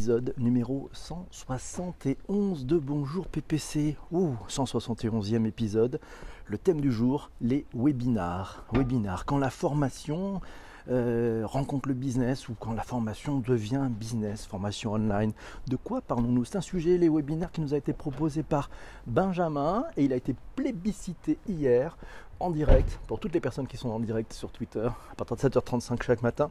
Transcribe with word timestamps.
Épisode 0.00 0.32
numéro 0.38 0.88
171 0.94 2.64
de 2.64 2.78
Bonjour 2.78 3.26
PPC. 3.28 3.98
Ouh, 4.12 4.34
171e 4.48 5.44
épisode. 5.44 6.00
Le 6.46 6.56
thème 6.56 6.80
du 6.80 6.90
jour, 6.90 7.30
les 7.42 7.66
webinars. 7.74 8.64
Webinars, 8.72 9.26
quand 9.26 9.36
la 9.36 9.50
formation 9.50 10.40
euh, 10.88 11.42
rencontre 11.44 11.90
le 11.90 11.94
business 11.94 12.48
ou 12.48 12.54
quand 12.58 12.72
la 12.72 12.82
formation 12.82 13.40
devient 13.40 13.88
business, 13.90 14.46
formation 14.46 14.94
online. 14.94 15.34
De 15.68 15.76
quoi 15.76 16.00
parlons-nous? 16.00 16.46
C'est 16.46 16.56
un 16.56 16.62
sujet, 16.62 16.96
les 16.96 17.10
webinaires, 17.10 17.52
qui 17.52 17.60
nous 17.60 17.74
a 17.74 17.76
été 17.76 17.92
proposé 17.92 18.42
par 18.42 18.70
Benjamin 19.06 19.84
et 19.98 20.04
il 20.04 20.14
a 20.14 20.16
été 20.16 20.34
plébiscité 20.56 21.36
hier 21.46 21.98
en 22.38 22.50
direct 22.50 22.98
pour 23.06 23.20
toutes 23.20 23.34
les 23.34 23.40
personnes 23.40 23.66
qui 23.66 23.76
sont 23.76 23.90
en 23.90 24.00
direct 24.00 24.32
sur 24.32 24.50
Twitter 24.50 24.88
à 25.12 25.14
partir 25.14 25.50
de 25.50 25.60
7h35 25.60 26.02
chaque 26.02 26.22
matin 26.22 26.48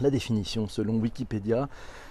la 0.00 0.10
définition 0.10 0.68
selon 0.68 0.94
Wikipédia 0.94 1.68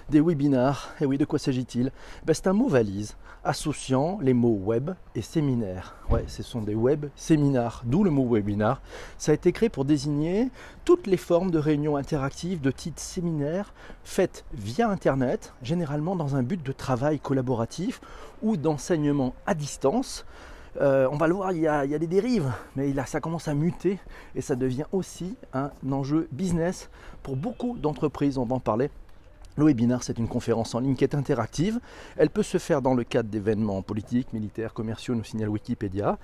des 0.10 0.20
webinars. 0.20 0.94
Et 1.00 1.06
oui, 1.06 1.18
de 1.18 1.26
quoi 1.26 1.40
s'agit-il? 1.40 1.92
Ben, 2.26 2.34
C'est 2.34 2.48
un 2.48 2.54
mot 2.54 2.68
valise 2.68 3.16
associant 3.44 4.20
les 4.22 4.34
mots 4.34 4.60
web 4.64 4.92
et 5.16 5.22
séminaire. 5.22 5.96
Ouais, 6.12 6.26
ce 6.28 6.44
sont 6.44 6.62
des 6.62 6.76
web 6.76 7.08
séminaires, 7.16 7.82
d'où 7.86 8.04
le 8.04 8.12
mot 8.12 8.28
webinar. 8.28 8.82
Ça 9.18 9.32
a 9.32 9.36
été 9.36 9.52
créé 9.52 9.70
pour 9.70 9.86
désigner 9.86 10.50
toutes 10.86 11.08
les 11.08 11.18
formes 11.18 11.50
de 11.50 11.58
réunions 11.58 11.96
interactives 11.96 12.62
de 12.62 12.70
type 12.70 13.00
séminaire 13.00 13.74
faites 14.04 14.46
via 14.54 14.90
Internet, 14.90 15.54
généralement 15.64 16.16
dans 16.16 16.36
un 16.36 16.44
but 16.44 16.62
de 16.62 16.72
travail 16.72 17.20
collaboratif 17.20 18.02
ou 18.44 18.58
d'enseignement 18.58 19.34
à 19.48 19.56
distance 19.56 20.26
euh, 20.80 21.08
on 21.12 21.18
va 21.18 21.28
le 21.28 21.34
voir, 21.34 21.52
il 21.52 21.60
y, 21.60 21.68
a, 21.68 21.86
des 21.86 22.08
dérives, 22.08 22.52
mais 22.76 22.94
ça 23.06 23.20
commence 23.20 23.48
à 23.48 23.54
muter 23.54 24.00
et 24.36 24.42
ça 24.42 24.56
devient 24.56 24.86
aussi 24.92 25.36
un 25.54 25.72
enjeu 25.92 26.28
business 26.32 26.90
pour 27.24 27.36
beaucoup 27.36 27.78
d'entreprises. 27.78 28.38
On 28.38 28.46
va 28.46 28.56
en 28.56 28.60
parler. 28.60 28.90
Le 29.58 29.66
webinar, 29.66 30.02
c'est 30.02 30.18
une 30.18 30.30
conférence 30.30 30.74
en 30.76 30.80
ligne 30.80 30.96
qui 30.96 31.04
est 31.04 31.14
interactive. 31.14 31.80
Elle 32.16 32.30
peut 32.30 32.44
se 32.44 32.58
faire 32.58 32.82
dans 32.82 32.94
le 32.94 33.04
cadre 33.04 33.30
d'événements 33.30 33.82
politiques, 33.82 34.32
militaires, 34.32 34.74
commerciaux, 34.74 35.14
nous 35.14 35.26
signale 35.26 35.50
Wikipédia. 35.50 36.18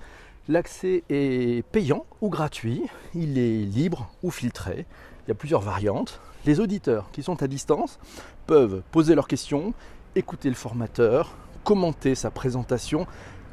L'accès 0.48 1.04
est 1.10 1.62
payant 1.66 2.06
ou 2.22 2.30
gratuit. 2.30 2.84
Il 3.14 3.36
est 3.36 3.64
libre 3.64 4.10
ou 4.22 4.30
filtré. 4.30 4.86
Il 5.26 5.28
y 5.28 5.32
a 5.32 5.34
plusieurs 5.34 5.60
variantes. 5.60 6.22
Les 6.46 6.58
auditeurs 6.58 7.10
qui 7.12 7.22
sont 7.22 7.42
à 7.42 7.48
distance 7.48 7.98
peuvent 8.46 8.82
poser 8.90 9.14
leurs 9.14 9.28
questions, 9.28 9.74
écouter 10.14 10.48
le 10.48 10.54
formateur, 10.54 11.34
commenter 11.64 12.14
sa 12.14 12.30
présentation 12.30 13.06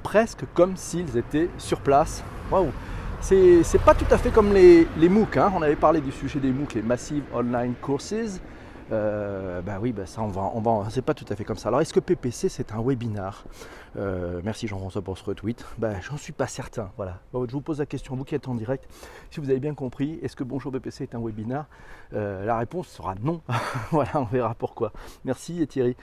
presque 0.05 0.45
comme 0.53 0.77
s'ils 0.77 1.17
étaient 1.17 1.49
sur 1.57 1.81
place. 1.81 2.23
Waouh 2.51 2.71
c'est 3.21 3.81
pas 3.83 3.95
tout 3.95 4.05
à 4.11 4.19
fait 4.19 4.29
comme 4.29 4.53
les, 4.53 4.87
les 4.99 5.09
MOOC. 5.09 5.37
Hein. 5.37 5.51
On 5.55 5.63
avait 5.63 5.75
parlé 5.75 5.99
du 5.99 6.11
sujet 6.11 6.39
des 6.39 6.51
MOOC, 6.51 6.75
les 6.75 6.83
Massive 6.83 7.23
Online 7.33 7.73
Courses. 7.81 8.39
Euh, 8.91 9.61
bah 9.63 9.79
oui, 9.81 9.93
bah 9.93 10.05
ça 10.05 10.21
on 10.21 10.27
va, 10.27 10.51
on 10.53 10.61
va, 10.61 10.87
c'est 10.91 11.01
pas 11.01 11.15
tout 11.15 11.25
à 11.29 11.35
fait 11.35 11.43
comme 11.43 11.57
ça. 11.57 11.69
Alors 11.69 11.81
est-ce 11.81 11.91
que 11.91 11.99
PPC 11.99 12.49
c'est 12.49 12.71
un 12.71 12.83
webinar? 12.83 13.45
Euh, 13.97 14.41
Merci 14.43 14.67
Jean-François 14.67 15.01
pour 15.01 15.17
ce 15.17 15.23
retweet. 15.23 15.65
Bah 15.79 15.93
j'en 16.07 16.17
suis 16.17 16.33
pas 16.33 16.45
certain. 16.45 16.91
Voilà. 16.97 17.17
je 17.33 17.51
vous 17.51 17.61
pose 17.61 17.79
la 17.79 17.87
question, 17.87 18.15
vous 18.15 18.25
qui 18.25 18.35
êtes 18.35 18.47
en 18.47 18.53
direct, 18.53 18.87
si 19.31 19.39
vous 19.39 19.49
avez 19.49 19.59
bien 19.59 19.73
compris, 19.73 20.19
est-ce 20.21 20.35
que 20.35 20.43
Bonjour 20.43 20.71
PPC 20.71 21.05
est 21.05 21.15
un 21.15 21.19
webinar? 21.19 21.65
Euh, 22.13 22.45
La 22.45 22.59
réponse 22.59 22.89
sera 22.89 23.15
non. 23.15 23.41
voilà, 23.89 24.11
on 24.21 24.25
verra 24.25 24.53
pourquoi. 24.53 24.91
Merci 25.23 25.65
Thierry. 25.65 25.95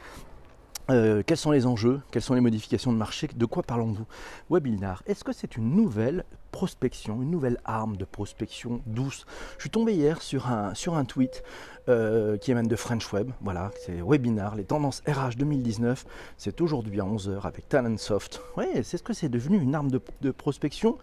Euh, 0.91 1.23
quels 1.25 1.37
sont 1.37 1.53
les 1.53 1.67
enjeux? 1.67 2.01
Quelles 2.11 2.23
sont 2.23 2.35
les 2.35 2.41
modifications 2.41 2.93
de 2.93 2.97
marché? 2.97 3.29
De 3.35 3.47
quoi 3.47 3.63
parlons-nous? 3.63 4.07
Webinar, 4.51 5.03
est-ce 5.07 5.23
que 5.23 5.33
c'est 5.33 5.57
une 5.57 5.75
nouvelle 5.75 6.25
prospection, 6.51 7.23
une 7.23 7.31
nouvelle 7.31 7.59
arme 7.65 7.97
de 7.97 8.05
prospection 8.05 8.83
douce? 8.87 9.25
Je 9.59 9.63
suis 9.63 9.71
tombé 9.71 9.95
hier 9.95 10.21
sur 10.21 10.49
un, 10.49 10.75
sur 10.75 10.95
un 10.97 11.05
tweet 11.05 11.45
euh, 11.89 12.37
qui 12.37 12.51
émane 12.51 12.67
de 12.67 12.77
French 12.77 13.13
Web. 13.13 13.31
Voilà, 13.43 13.71
c'est 13.85 14.03
Webinar, 14.05 14.57
les 14.57 14.65
tendances 14.65 15.03
RH 15.07 15.37
2019. 15.37 16.05
C'est 16.37 16.61
aujourd'hui 16.61 17.01
à 17.01 17.05
11h 17.05 17.43
avec 17.43 17.69
Talentsoft. 17.69 18.43
Oui, 18.57 18.65
c'est 18.83 18.97
ce 18.97 19.03
que 19.05 19.13
c'est 19.13 19.29
devenu 19.29 19.61
une 19.61 19.77
arme 19.77 19.91
de, 19.91 20.31
prospection, 20.33 20.99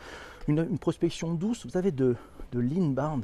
une, 0.50 0.77
prospection 0.77 1.33
douce, 1.33 1.66
vous 1.66 1.72
savez, 1.72 1.91
de, 1.91 2.18
de 2.51 2.59
l'inbound 2.59 3.23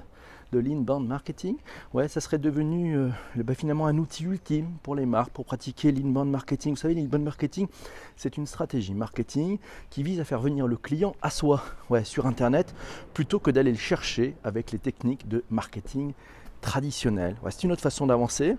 de 0.56 0.60
l'inbound 0.60 1.06
marketing, 1.06 1.58
ouais, 1.94 2.08
ça 2.08 2.22
serait 2.22 2.38
devenu 2.38 2.98
euh, 2.98 3.10
bah, 3.36 3.54
finalement 3.56 3.88
un 3.88 3.98
outil 3.98 4.24
ultime 4.24 4.68
pour 4.84 4.96
les 4.96 5.06
marques 5.06 5.32
pour 5.32 5.44
pratiquer 5.44 5.92
l'inbound 5.92 6.32
marketing. 6.32 6.72
Vous 6.72 6.80
savez, 6.80 6.94
l'inbound 6.94 7.24
marketing, 7.24 7.68
c'est 8.16 8.38
une 8.38 8.48
stratégie 8.48 8.94
marketing 8.94 9.58
qui 9.90 10.02
vise 10.02 10.22
à 10.22 10.24
faire 10.24 10.40
venir 10.40 10.66
le 10.68 10.78
client 10.78 11.14
à 11.22 11.30
soi, 11.30 11.62
ouais, 11.90 12.06
sur 12.06 12.26
Internet, 12.26 12.74
plutôt 13.14 13.40
que 13.40 13.52
d'aller 13.52 13.72
le 13.72 13.78
chercher 13.78 14.36
avec 14.46 14.72
les 14.72 14.80
techniques 14.80 15.28
de 15.28 15.44
marketing 15.50 16.14
traditionnelles. 16.62 17.36
c'est 17.50 17.64
une 17.64 17.74
autre 17.74 17.82
façon 17.82 18.08
d'avancer 18.08 18.56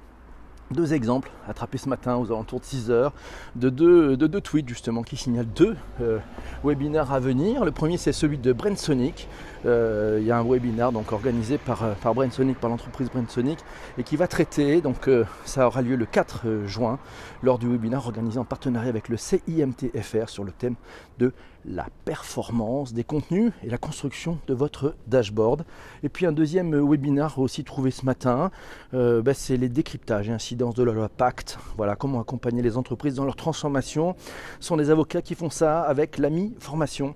deux 0.70 0.94
exemples 0.94 1.30
attrapés 1.48 1.78
ce 1.78 1.88
matin 1.88 2.16
aux 2.16 2.26
alentours 2.26 2.60
de 2.60 2.64
6 2.64 2.90
heures 2.90 3.12
de 3.54 3.70
deux, 3.70 4.16
de 4.16 4.26
deux 4.26 4.40
tweets 4.40 4.68
justement 4.68 5.02
qui 5.02 5.16
signalent 5.16 5.46
deux 5.54 5.76
euh, 6.00 6.18
webinaires 6.64 7.12
à 7.12 7.20
venir. 7.20 7.64
Le 7.64 7.70
premier 7.70 7.96
c'est 7.96 8.12
celui 8.12 8.38
de 8.38 8.52
Brainsonic. 8.52 9.28
Euh, 9.64 10.18
il 10.20 10.26
y 10.26 10.30
a 10.30 10.38
un 10.38 10.44
webinaire 10.44 10.92
donc 10.92 11.12
organisé 11.12 11.58
par, 11.58 11.84
euh, 11.84 11.92
par 12.02 12.14
Brainsonic, 12.14 12.58
par 12.58 12.70
l'entreprise 12.70 13.08
Brainsonic 13.10 13.58
et 13.98 14.02
qui 14.02 14.16
va 14.16 14.26
traiter, 14.28 14.80
donc 14.80 15.08
ça 15.44 15.66
aura 15.66 15.82
lieu 15.82 15.96
le 15.96 16.06
4 16.06 16.66
juin 16.66 16.98
lors 17.42 17.58
du 17.58 17.68
webinaire 17.68 18.06
organisé 18.06 18.38
en 18.38 18.44
partenariat 18.44 18.88
avec 18.88 19.08
le 19.08 19.16
CIMTFR 19.16 20.28
sur 20.28 20.44
le 20.44 20.52
thème 20.52 20.74
de 21.18 21.32
la 21.64 21.86
performance 22.04 22.92
des 22.92 23.04
contenus 23.04 23.52
et 23.64 23.70
la 23.70 23.78
construction 23.78 24.38
de 24.46 24.54
votre 24.54 24.94
dashboard. 25.06 25.64
Et 26.02 26.08
puis 26.08 26.26
un 26.26 26.32
deuxième 26.32 26.74
webinaire 26.88 27.38
aussi 27.38 27.64
trouvé 27.64 27.90
ce 27.90 28.04
matin, 28.04 28.50
bah, 28.92 29.34
c'est 29.34 29.56
les 29.56 29.68
décryptages 29.68 30.28
et 30.28 30.32
ainsi 30.32 30.54
de 30.54 30.82
la 30.82 30.92
loi 30.92 31.08
Pacte. 31.08 31.58
Voilà 31.76 31.96
comment 31.96 32.20
accompagner 32.20 32.62
les 32.62 32.76
entreprises 32.76 33.14
dans 33.16 33.24
leur 33.24 33.36
transformation. 33.36 34.14
Ce 34.60 34.68
sont 34.68 34.76
des 34.76 34.90
avocats 34.90 35.22
qui 35.22 35.34
font 35.34 35.50
ça 35.50 35.82
avec 35.82 36.18
l'AMI 36.18 36.54
Formation. 36.60 37.14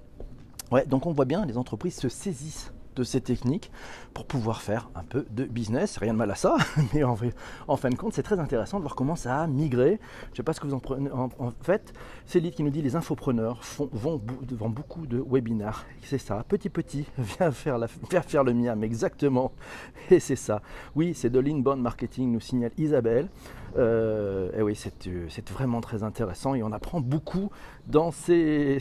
Ouais, 0.72 0.84
donc 0.86 1.06
on 1.06 1.12
voit 1.12 1.24
bien, 1.24 1.46
les 1.46 1.56
entreprises 1.56 1.96
se 1.96 2.08
saisissent 2.08 2.72
de 3.00 3.04
ces 3.04 3.20
techniques 3.20 3.70
pour 4.14 4.26
pouvoir 4.26 4.62
faire 4.62 4.90
un 4.94 5.02
peu 5.02 5.26
de 5.30 5.44
business. 5.44 5.96
Rien 5.98 6.12
de 6.12 6.18
mal 6.18 6.30
à 6.30 6.34
ça, 6.34 6.56
mais 6.94 7.02
en, 7.02 7.16
en 7.68 7.76
fin 7.76 7.90
de 7.90 7.94
compte, 7.94 8.14
c'est 8.14 8.22
très 8.22 8.38
intéressant 8.38 8.78
de 8.78 8.82
voir 8.82 8.94
comment 8.94 9.16
ça 9.16 9.40
a 9.40 9.46
migré. 9.46 9.98
Je 10.32 10.36
sais 10.36 10.42
pas 10.42 10.52
ce 10.52 10.60
que 10.60 10.66
vous 10.66 10.74
en 10.74 10.80
prenez. 10.80 11.10
En, 11.10 11.50
fait, 11.62 11.92
c'est 12.26 12.40
l'île 12.40 12.52
qui 12.52 12.62
nous 12.62 12.70
dit 12.70 12.82
les 12.82 12.96
infopreneurs 12.96 13.64
font, 13.64 13.88
vont 13.92 14.20
devant 14.42 14.68
beaucoup 14.68 15.06
de 15.06 15.18
webinars. 15.18 15.84
C'est 16.02 16.18
ça, 16.18 16.44
petit 16.48 16.68
petit, 16.68 17.06
viens 17.18 17.50
faire, 17.50 17.78
la, 17.78 17.88
faire 17.88 18.44
le 18.44 18.52
miam, 18.52 18.82
exactement. 18.84 19.52
Et 20.10 20.20
c'est 20.20 20.36
ça. 20.36 20.62
Oui, 20.94 21.14
c'est 21.14 21.30
de 21.30 21.38
l'inbound 21.38 21.80
marketing, 21.80 22.32
nous 22.32 22.40
signale 22.40 22.72
Isabelle. 22.78 23.28
Euh, 23.76 24.50
et 24.56 24.62
oui, 24.62 24.78
euh, 25.06 25.26
c'est 25.28 25.48
vraiment 25.50 25.80
très 25.80 26.02
intéressant 26.02 26.54
et 26.54 26.62
on 26.62 26.72
apprend 26.72 27.00
beaucoup 27.00 27.50
dans 27.90 28.10
ces, 28.12 28.78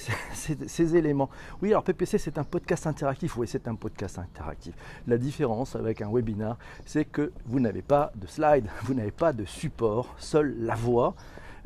éléments. 0.96 1.30
Oui, 1.62 1.70
alors 1.70 1.84
PPC, 1.84 2.18
c'est 2.18 2.38
un 2.38 2.44
podcast 2.44 2.88
interactif. 2.88 3.38
Oui, 3.38 3.48
c'est 3.48 3.68
un 3.68 3.76
podcast 3.76 4.20
interactif. 4.20 4.76
La 5.08 5.18
différence 5.18 5.76
avec 5.76 6.02
un 6.02 6.10
webinar, 6.12 6.58
c'est 6.86 7.06
que 7.06 7.32
vous 7.46 7.60
n'avez 7.60 7.82
pas 7.82 8.12
de 8.16 8.28
slide, 8.28 8.68
vous 8.84 8.94
n'avez 8.94 9.12
pas 9.12 9.34
de 9.34 9.46
support, 9.46 10.16
seule 10.18 10.56
la 10.60 10.76
voix. 10.76 11.16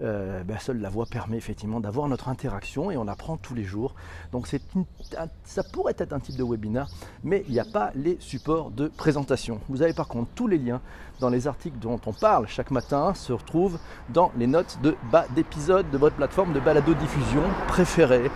Euh, 0.01 0.43
ben, 0.43 0.57
seule 0.59 0.79
la 0.79 0.89
voix 0.89 1.05
permet 1.05 1.37
effectivement 1.37 1.79
d'avoir 1.79 2.07
notre 2.07 2.29
interaction 2.29 2.89
et 2.91 2.97
on 2.97 3.07
apprend 3.07 3.37
tous 3.37 3.53
les 3.53 3.63
jours. 3.63 3.93
Donc 4.31 4.47
ça 4.47 5.63
pourrait 5.71 5.95
être 5.97 6.13
un 6.13 6.19
type 6.19 6.35
de 6.35 6.43
webinar, 6.43 6.89
mais 7.23 7.43
il 7.47 7.53
n'y 7.53 7.59
a 7.59 7.65
pas 7.65 7.91
les 7.95 8.17
supports 8.19 8.71
de 8.71 8.87
présentation. 8.87 9.59
Vous 9.69 9.81
avez 9.81 9.93
par 9.93 10.07
contre 10.07 10.31
tous 10.35 10.47
les 10.47 10.57
liens 10.57 10.81
dans 11.19 11.29
les 11.29 11.47
articles 11.47 11.77
dont 11.79 11.99
on 12.05 12.13
parle 12.13 12.47
chaque 12.47 12.71
matin 12.71 13.13
se 13.13 13.33
retrouvent 13.33 13.79
dans 14.09 14.31
les 14.37 14.47
notes 14.47 14.79
de 14.81 14.95
bas 15.11 15.25
d'épisode 15.35 15.89
de 15.91 15.97
votre 15.97 16.15
plateforme 16.15 16.53
de 16.53 16.59
balado 16.59 16.93
diffusion 16.95 17.43
préférée. 17.67 18.31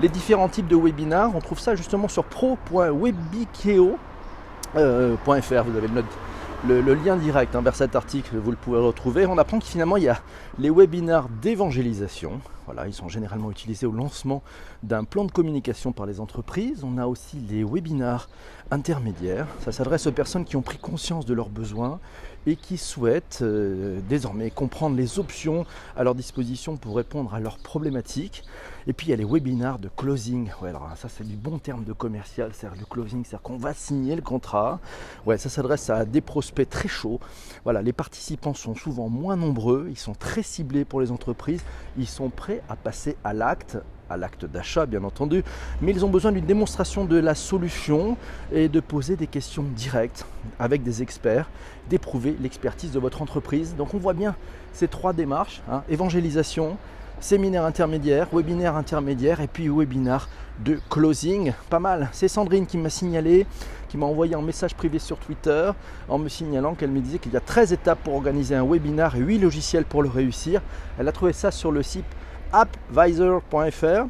Les 0.00 0.08
différents 0.08 0.48
types 0.48 0.68
de 0.68 0.76
webinars, 0.76 1.34
on 1.34 1.40
trouve 1.40 1.58
ça 1.58 1.74
justement 1.74 2.08
sur 2.08 2.24
pro.webikeo.fr. 2.24 3.98
Euh, 4.76 5.16
vous 5.24 5.32
avez 5.32 5.88
le 5.88 5.94
note 5.94 6.06
le, 6.68 6.94
lien 6.94 7.16
direct 7.16 7.54
hein, 7.56 7.62
vers 7.62 7.74
cet 7.74 7.96
article, 7.96 8.36
vous 8.36 8.50
le 8.50 8.56
pouvez 8.56 8.78
retrouver. 8.78 9.26
On 9.26 9.38
apprend 9.38 9.58
que 9.58 9.64
finalement 9.64 9.96
il 9.96 10.04
y 10.04 10.08
a 10.08 10.20
les 10.58 10.70
webinars 10.70 11.28
d'évangélisation. 11.40 12.40
Voilà, 12.66 12.86
ils 12.86 12.94
sont 12.94 13.08
généralement 13.08 13.50
utilisés 13.50 13.86
au 13.86 13.92
lancement 13.92 14.42
d'un 14.82 15.04
plan 15.04 15.24
de 15.24 15.32
communication 15.32 15.92
par 15.92 16.06
les 16.06 16.20
entreprises. 16.20 16.84
On 16.84 16.98
a 16.98 17.06
aussi 17.06 17.38
les 17.48 17.64
webinars 17.64 18.28
intermédiaires. 18.70 19.46
Ça 19.60 19.72
s'adresse 19.72 20.06
aux 20.06 20.12
personnes 20.12 20.44
qui 20.44 20.56
ont 20.56 20.62
pris 20.62 20.78
conscience 20.78 21.26
de 21.26 21.34
leurs 21.34 21.48
besoins 21.48 21.98
et 22.46 22.56
qui 22.56 22.78
souhaitent 22.78 23.40
euh, 23.42 24.00
désormais 24.08 24.50
comprendre 24.50 24.96
les 24.96 25.18
options 25.18 25.66
à 25.96 26.04
leur 26.04 26.14
disposition 26.14 26.76
pour 26.76 26.96
répondre 26.96 27.34
à 27.34 27.40
leurs 27.40 27.58
problématiques. 27.58 28.44
Et 28.86 28.92
puis 28.92 29.08
il 29.08 29.10
y 29.10 29.12
a 29.12 29.16
les 29.16 29.24
webinars 29.24 29.78
de 29.78 29.88
closing. 29.94 30.48
Ça 30.96 31.08
c'est 31.08 31.26
du 31.26 31.36
bon 31.36 31.58
terme 31.58 31.84
de 31.84 31.92
commercial, 31.92 32.50
c'est 32.54 32.66
le 32.68 32.86
closing, 32.88 33.24
c'est-à-dire 33.24 33.42
qu'on 33.42 33.56
va 33.56 33.74
signer 33.74 34.16
le 34.16 34.22
contrat. 34.22 34.80
Ça 35.36 35.48
s'adresse 35.48 35.90
à 35.90 36.04
des 36.04 36.20
prospects 36.20 36.68
très 36.68 36.88
chauds. 36.88 37.20
Voilà, 37.64 37.82
les 37.82 37.92
participants 37.92 38.54
sont 38.54 38.74
souvent 38.74 39.08
moins 39.08 39.36
nombreux, 39.36 39.86
ils 39.90 39.98
sont 39.98 40.14
très 40.14 40.42
ciblés 40.42 40.84
pour 40.84 41.00
les 41.00 41.10
entreprises, 41.10 41.62
ils 41.98 42.08
sont 42.08 42.30
prêts 42.30 42.62
à 42.68 42.76
passer 42.76 43.16
à 43.22 43.32
l'acte 43.34 43.78
à 44.10 44.16
l'acte 44.16 44.44
d'achat 44.44 44.86
bien 44.86 45.04
entendu, 45.04 45.44
mais 45.80 45.92
ils 45.92 46.04
ont 46.04 46.10
besoin 46.10 46.32
d'une 46.32 46.44
démonstration 46.44 47.04
de 47.04 47.16
la 47.16 47.34
solution 47.34 48.16
et 48.52 48.68
de 48.68 48.80
poser 48.80 49.16
des 49.16 49.26
questions 49.26 49.62
directes 49.62 50.26
avec 50.58 50.82
des 50.82 51.02
experts, 51.02 51.48
d'éprouver 51.88 52.36
l'expertise 52.40 52.92
de 52.92 52.98
votre 52.98 53.22
entreprise. 53.22 53.74
Donc 53.76 53.94
on 53.94 53.98
voit 53.98 54.14
bien 54.14 54.34
ces 54.72 54.88
trois 54.88 55.12
démarches, 55.12 55.62
hein, 55.70 55.82
évangélisation, 55.88 56.76
séminaire 57.20 57.64
intermédiaire, 57.64 58.28
webinaire 58.32 58.76
intermédiaire 58.76 59.40
et 59.40 59.46
puis 59.46 59.68
webinar 59.68 60.28
de 60.64 60.78
closing. 60.88 61.52
Pas 61.68 61.78
mal. 61.78 62.08
C'est 62.12 62.28
Sandrine 62.28 62.66
qui 62.66 62.78
m'a 62.78 62.90
signalé, 62.90 63.46
qui 63.88 63.96
m'a 63.96 64.06
envoyé 64.06 64.34
un 64.34 64.42
message 64.42 64.74
privé 64.74 64.98
sur 64.98 65.18
Twitter 65.18 65.70
en 66.08 66.18
me 66.18 66.28
signalant 66.28 66.74
qu'elle 66.74 66.90
me 66.90 67.00
disait 67.00 67.18
qu'il 67.18 67.32
y 67.32 67.36
a 67.36 67.40
13 67.40 67.72
étapes 67.72 68.00
pour 68.02 68.14
organiser 68.14 68.54
un 68.54 68.64
webinar 68.64 69.16
et 69.16 69.20
8 69.20 69.38
logiciels 69.38 69.84
pour 69.84 70.02
le 70.02 70.08
réussir. 70.08 70.62
Elle 70.98 71.08
a 71.08 71.12
trouvé 71.12 71.32
ça 71.32 71.50
sur 71.50 71.72
le 71.72 71.82
site 71.82 72.06
appvisor.fr. 72.52 74.06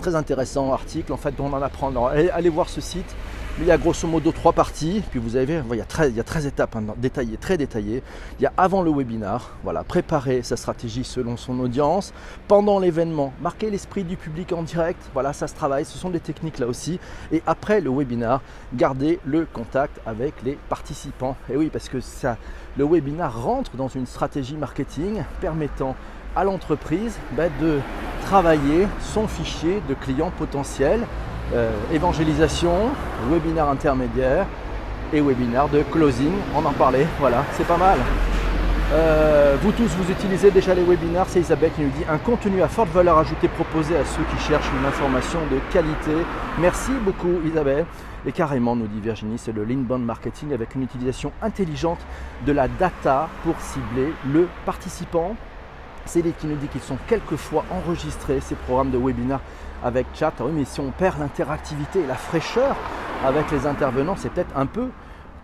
Très 0.00 0.14
intéressant 0.14 0.72
article, 0.72 1.12
en 1.12 1.16
fait, 1.16 1.34
dont 1.34 1.46
on 1.46 1.54
en 1.54 1.62
apprend. 1.62 1.92
allez 2.06 2.50
voir 2.50 2.68
ce 2.68 2.80
site 2.80 3.14
il 3.58 3.64
y 3.64 3.70
a 3.70 3.78
grosso 3.78 4.06
modo 4.06 4.32
trois 4.32 4.52
parties. 4.52 5.02
Puis 5.10 5.18
vous 5.18 5.36
avez 5.36 5.62
il 5.70 5.76
y 5.76 5.80
a 5.80 5.84
13, 5.84 6.10
il 6.10 6.16
y 6.16 6.20
a 6.20 6.24
13 6.24 6.46
étapes 6.46 6.76
hein, 6.76 6.84
détaillées, 6.96 7.36
très 7.38 7.56
détaillées. 7.56 8.02
Il 8.38 8.42
y 8.42 8.46
a 8.46 8.52
avant 8.56 8.82
le 8.82 8.90
webinar, 8.90 9.56
voilà, 9.64 9.82
préparer 9.82 10.42
sa 10.42 10.56
stratégie 10.56 11.04
selon 11.04 11.36
son 11.36 11.58
audience. 11.60 12.12
Pendant 12.48 12.78
l'événement, 12.78 13.32
marquer 13.40 13.70
l'esprit 13.70 14.04
du 14.04 14.16
public 14.16 14.52
en 14.52 14.62
direct. 14.62 15.00
Voilà, 15.14 15.32
ça 15.32 15.48
se 15.48 15.54
travaille. 15.54 15.84
Ce 15.84 15.96
sont 15.96 16.10
des 16.10 16.20
techniques 16.20 16.58
là 16.58 16.66
aussi. 16.66 17.00
Et 17.32 17.42
après 17.46 17.80
le 17.80 17.90
webinar, 17.90 18.42
garder 18.74 19.20
le 19.24 19.46
contact 19.46 20.00
avec 20.06 20.34
les 20.44 20.58
participants. 20.68 21.36
Et 21.50 21.56
oui, 21.56 21.70
parce 21.72 21.88
que 21.88 22.00
ça, 22.00 22.36
le 22.76 22.84
webinar 22.84 23.42
rentre 23.42 23.76
dans 23.76 23.88
une 23.88 24.06
stratégie 24.06 24.56
marketing 24.56 25.22
permettant 25.40 25.96
à 26.36 26.44
l'entreprise 26.44 27.18
ben, 27.32 27.50
de 27.60 27.80
travailler 28.26 28.86
son 29.00 29.26
fichier 29.26 29.82
de 29.88 29.94
clients 29.94 30.32
potentiels 30.36 31.06
euh, 31.54 31.70
évangélisation, 31.92 32.90
webinaire 33.30 33.68
intermédiaire 33.68 34.46
et 35.12 35.20
webinaire 35.20 35.68
de 35.68 35.82
closing. 35.82 36.32
On 36.56 36.64
en 36.64 36.72
parlait, 36.72 37.06
voilà, 37.20 37.44
c'est 37.52 37.66
pas 37.66 37.76
mal. 37.76 37.98
Euh, 38.92 39.56
vous 39.62 39.72
tous, 39.72 39.88
vous 39.96 40.10
utilisez 40.10 40.50
déjà 40.50 40.74
les 40.74 40.82
webinaires, 40.82 41.26
c'est 41.28 41.40
Isabelle 41.40 41.70
qui 41.74 41.82
nous 41.82 41.90
dit 41.90 42.04
un 42.08 42.18
contenu 42.18 42.62
à 42.62 42.68
forte 42.68 42.90
valeur 42.90 43.18
ajoutée 43.18 43.48
proposé 43.48 43.96
à 43.96 44.04
ceux 44.04 44.22
qui 44.24 44.42
cherchent 44.44 44.70
une 44.80 44.86
information 44.86 45.38
de 45.50 45.58
qualité. 45.72 46.12
Merci 46.58 46.92
beaucoup 47.04 47.40
Isabelle. 47.44 47.86
Et 48.26 48.32
carrément, 48.32 48.74
nous 48.74 48.88
dit 48.88 49.00
Virginie, 49.00 49.38
c'est 49.38 49.52
le 49.52 49.64
l'inbound 49.64 50.04
marketing 50.04 50.52
avec 50.52 50.74
une 50.74 50.82
utilisation 50.82 51.32
intelligente 51.42 52.00
de 52.44 52.50
la 52.50 52.66
data 52.66 53.28
pour 53.44 53.54
cibler 53.60 54.12
le 54.32 54.48
participant. 54.64 55.36
C'est 56.06 56.22
les 56.22 56.32
qui 56.32 56.46
nous 56.46 56.56
dit 56.56 56.68
qu'ils 56.68 56.80
sont 56.80 56.98
quelquefois 57.08 57.64
enregistrés, 57.70 58.40
ces 58.40 58.54
programmes 58.54 58.90
de 58.90 58.98
webinaire 58.98 59.40
avec 59.84 60.06
chat. 60.14 60.32
Oui, 60.40 60.52
mais 60.54 60.64
si 60.64 60.80
on 60.80 60.90
perd 60.90 61.18
l'interactivité 61.18 62.00
et 62.00 62.06
la 62.06 62.14
fraîcheur 62.14 62.76
avec 63.24 63.50
les 63.50 63.66
intervenants, 63.66 64.14
c'est 64.16 64.30
peut-être 64.30 64.56
un 64.56 64.66
peu 64.66 64.88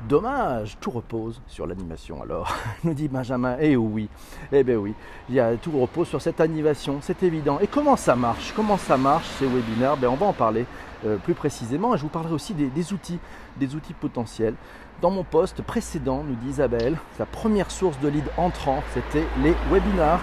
dommage. 0.08 0.76
Tout 0.80 0.90
repose 0.90 1.40
sur 1.46 1.66
l'animation 1.66 2.22
alors, 2.22 2.56
nous 2.84 2.94
dit 2.94 3.08
Benjamin. 3.08 3.56
Eh 3.60 3.76
oui, 3.76 4.08
eh 4.52 4.62
bien 4.62 4.76
oui, 4.76 4.94
il 5.28 5.34
y 5.34 5.40
a, 5.40 5.56
tout 5.56 5.72
repose 5.78 6.08
sur 6.08 6.20
cette 6.20 6.40
animation, 6.40 6.98
c'est 7.02 7.22
évident. 7.22 7.58
Et 7.60 7.66
comment 7.66 7.96
ça 7.96 8.16
marche? 8.16 8.52
Comment 8.54 8.76
ça 8.78 8.96
marche 8.96 9.26
ces 9.38 9.46
webinaires 9.46 9.96
ben, 9.96 10.08
On 10.08 10.16
va 10.16 10.26
en 10.26 10.32
parler 10.32 10.66
euh, 11.04 11.16
plus 11.16 11.34
précisément 11.34 11.94
et 11.94 11.98
je 11.98 12.02
vous 12.02 12.08
parlerai 12.08 12.34
aussi 12.34 12.54
des, 12.54 12.66
des 12.66 12.92
outils, 12.92 13.18
des 13.56 13.74
outils 13.74 13.94
potentiels. 13.94 14.54
Dans 15.00 15.10
mon 15.10 15.24
poste 15.24 15.62
précédent, 15.62 16.22
nous 16.22 16.36
dit 16.36 16.50
Isabelle, 16.50 16.96
sa 17.18 17.26
première 17.26 17.72
source 17.72 17.98
de 17.98 18.08
lead 18.08 18.24
entrant, 18.36 18.84
c'était 18.94 19.26
les 19.42 19.54
webinars. 19.70 20.20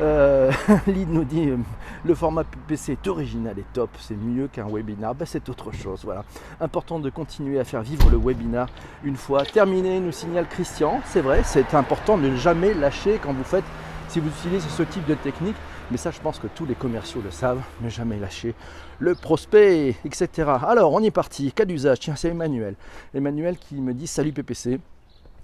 Euh, 0.00 0.52
nous 0.86 1.24
dit 1.24 1.48
euh, 1.48 1.56
le 2.04 2.14
format 2.14 2.44
PC 2.68 2.92
est 2.92 3.06
original 3.06 3.58
et 3.58 3.64
top, 3.72 3.88
c'est 3.98 4.16
mieux 4.16 4.46
qu'un 4.48 4.66
webinar. 4.68 5.14
Ben, 5.14 5.24
c'est 5.24 5.48
autre 5.48 5.72
chose. 5.72 6.00
Voilà. 6.04 6.24
Important 6.60 6.98
de 6.98 7.08
continuer 7.08 7.58
à 7.58 7.64
faire 7.64 7.82
vivre 7.82 8.10
le 8.10 8.18
webinar 8.18 8.68
une 9.04 9.16
fois 9.16 9.44
terminé, 9.44 9.98
nous 10.00 10.12
signale 10.12 10.46
Christian. 10.48 11.00
C'est 11.06 11.22
vrai, 11.22 11.42
c'est 11.44 11.74
important 11.74 12.18
de 12.18 12.28
ne 12.28 12.36
jamais 12.36 12.74
lâcher 12.74 13.18
quand 13.22 13.32
vous 13.32 13.44
faites, 13.44 13.64
si 14.08 14.20
vous 14.20 14.28
utilisez 14.28 14.68
ce 14.68 14.82
type 14.82 15.06
de 15.06 15.14
technique. 15.14 15.56
Mais 15.90 15.96
ça, 15.96 16.10
je 16.10 16.20
pense 16.20 16.38
que 16.38 16.48
tous 16.48 16.66
les 16.66 16.74
commerciaux 16.74 17.22
le 17.24 17.30
savent, 17.30 17.62
ne 17.80 17.88
jamais 17.88 18.18
lâcher 18.18 18.54
le 18.98 19.14
prospect, 19.14 19.94
etc. 20.04 20.50
Alors, 20.66 20.92
on 20.92 21.00
y 21.00 21.06
est 21.06 21.10
parti. 21.10 21.52
Cas 21.52 21.64
d'usage, 21.64 22.00
tiens, 22.00 22.16
c'est 22.16 22.28
Emmanuel. 22.28 22.74
Emmanuel 23.14 23.56
qui 23.56 23.76
me 23.76 23.94
dit 23.94 24.06
Salut 24.06 24.32
PPC 24.32 24.80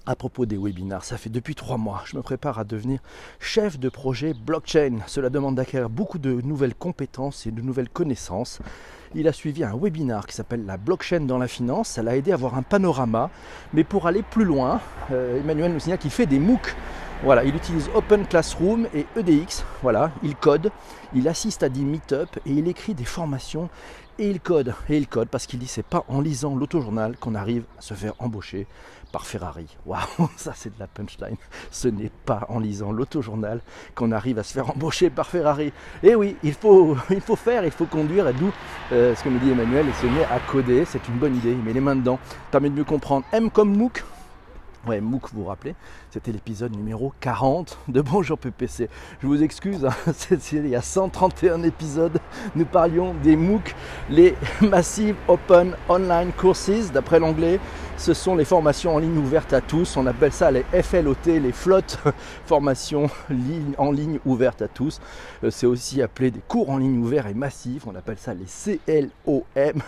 à 0.07 0.17
propos 0.17 0.47
des 0.47 0.57
webinars. 0.57 1.05
Ça 1.05 1.17
fait 1.17 1.31
depuis 1.31 1.55
trois 1.55 1.77
mois, 1.77 2.03
je 2.07 2.17
me 2.17 2.23
prépare 2.23 2.59
à 2.59 2.65
devenir 2.65 3.01
chef 3.41 3.79
de 3.79 3.89
projet 3.89 4.35
blockchain. 4.35 4.99
Cela 5.07 5.31
demande 5.31 5.57
d'acquérir 5.57 5.89
beaucoup 5.89 6.19
de 6.19 6.41
nouvelles 6.43 6.75
compétences 6.75 7.47
et 7.47 7.51
de 7.51 7.63
nouvelles 7.63 7.89
connaissances. 7.89 8.61
Il 9.15 9.29
a 9.29 9.33
suivi 9.33 9.63
un 9.63 9.77
webinar 9.77 10.27
qui 10.27 10.35
s'appelle 10.35 10.65
la 10.65 10.79
blockchain 10.79 11.21
dans 11.21 11.39
la 11.39 11.47
finance. 11.47 11.91
Ça 11.91 12.03
l'a 12.03 12.17
aidé 12.17 12.31
à 12.31 12.35
avoir 12.35 12.57
un 12.57 12.63
panorama. 12.63 13.31
Mais 13.75 13.85
pour 13.85 14.07
aller 14.07 14.23
plus 14.23 14.45
loin, 14.45 14.81
euh, 15.11 15.39
Emmanuel 15.41 15.73
nous 15.73 15.81
signale 15.81 15.99
qu'il 15.99 16.11
fait 16.11 16.27
des 16.27 16.39
MOOC. 16.39 16.75
Voilà, 17.23 17.45
il 17.45 17.55
utilise 17.55 17.89
Open 17.95 18.27
Classroom 18.27 18.89
et 18.95 19.07
EDX. 19.17 19.65
Voilà, 19.83 20.11
il 20.25 20.35
code, 20.35 20.73
il 21.15 21.29
assiste 21.29 21.63
à 21.63 21.69
des 21.69 21.83
meet-up 21.83 22.29
et 22.47 22.51
il 22.51 22.67
écrit 22.67 22.95
des 22.95 23.05
formations 23.05 23.69
et 24.19 24.29
il 24.29 24.41
code. 24.41 24.75
Et 24.89 24.97
il 24.97 25.07
code 25.07 25.29
parce 25.29 25.47
qu'il 25.47 25.61
dit 25.61 25.69
c'est 25.69 25.85
pas 25.85 26.05
en 26.09 26.21
lisant 26.21 26.57
l'autojournal 26.57 27.17
qu'on 27.17 27.35
arrive 27.35 27.65
à 27.79 27.83
se 27.83 27.95
faire 27.95 28.15
embaucher 28.19 28.67
par 29.13 29.27
Ferrari. 29.27 29.67
Waouh, 29.87 30.01
ça 30.37 30.53
c'est 30.57 30.75
de 30.75 30.81
la 30.81 30.89
punchline. 30.89 31.37
Ce 31.71 31.87
n'est 31.87 32.11
pas 32.25 32.47
en 32.49 32.59
lisant 32.59 32.91
l'autojournal 32.91 33.61
qu'on 33.95 34.11
arrive 34.11 34.39
à 34.39 34.43
se 34.43 34.55
faire 34.55 34.71
embaucher 34.71 35.11
par 35.11 35.29
Ferrari. 35.29 35.73
Eh 36.03 36.15
oui, 36.15 36.37
il 36.43 36.55
faut, 36.55 36.97
il 37.11 37.21
faut 37.21 37.37
faire, 37.37 37.65
il 37.65 37.71
faut 37.71 37.87
conduire, 37.87 38.27
et 38.29 38.33
d'où 38.33 38.51
euh, 38.93 39.15
ce 39.15 39.23
que 39.23 39.29
me 39.29 39.39
dit 39.39 39.51
Emmanuel, 39.51 39.87
il 39.87 39.95
se 39.95 40.07
met 40.07 40.25
à 40.25 40.41
coder, 40.41 40.85
c'est 40.87 41.07
une 41.09 41.17
bonne 41.17 41.37
idée, 41.37 41.53
il 41.53 41.63
met 41.63 41.73
les 41.73 41.81
mains 41.81 41.97
dedans, 41.97 42.19
permet 42.51 42.71
de 42.71 42.75
mieux 42.75 42.85
comprendre. 42.85 43.25
M 43.33 43.51
comme 43.51 43.77
MOOC, 43.77 44.03
Ouais, 44.85 45.01
MOOC, 45.01 45.33
vous 45.33 45.43
vous 45.43 45.49
rappelez, 45.49 45.77
c'était 46.11 46.33
l'épisode 46.33 46.75
numéro 46.75 47.13
40 47.21 47.79
de 47.87 48.01
Bonjour 48.03 48.37
PPC. 48.37 48.89
Je 49.21 49.27
vous 49.29 49.41
excuse, 49.41 49.85
hein, 49.85 49.95
il 50.53 50.67
y 50.67 50.75
a 50.75 50.83
131 50.83 51.63
épisodes, 51.63 52.19
nous 52.57 52.65
parlions 52.65 53.15
des 53.23 53.37
MOOC, 53.37 53.77
les 54.11 54.35
Massive 54.61 55.15
Open 55.29 55.77
Online 55.89 56.33
Courses, 56.37 56.91
d'après 56.93 57.21
l'anglais. 57.21 57.61
Ce 57.97 58.13
sont 58.13 58.35
les 58.35 58.45
formations 58.45 58.97
en 58.97 58.99
ligne 58.99 59.19
ouvertes 59.19 59.53
à 59.53 59.61
tous. 59.61 59.97
On 59.97 60.07
appelle 60.07 60.33
ça 60.33 60.51
les 60.51 60.65
FLOT, 60.83 61.15
les 61.27 61.53
flottes 61.53 62.01
formations 62.47 63.09
en 63.79 63.93
ligne 63.93 64.19
ouvertes 64.25 64.63
à 64.63 64.67
tous. 64.67 65.01
Euh, 65.45 65.51
c'est 65.51 65.67
aussi 65.67 66.03
appelé 66.03 66.33
des 66.33 66.41
cours 66.41 66.71
en 66.71 66.79
ligne 66.79 66.99
ouverts 66.99 67.29
et 67.29 67.35
massifs. 67.35 67.87
On 67.87 67.95
appelle 67.95 68.19
ça 68.19 68.35
les 68.35 68.47
CLOM. 68.47 69.83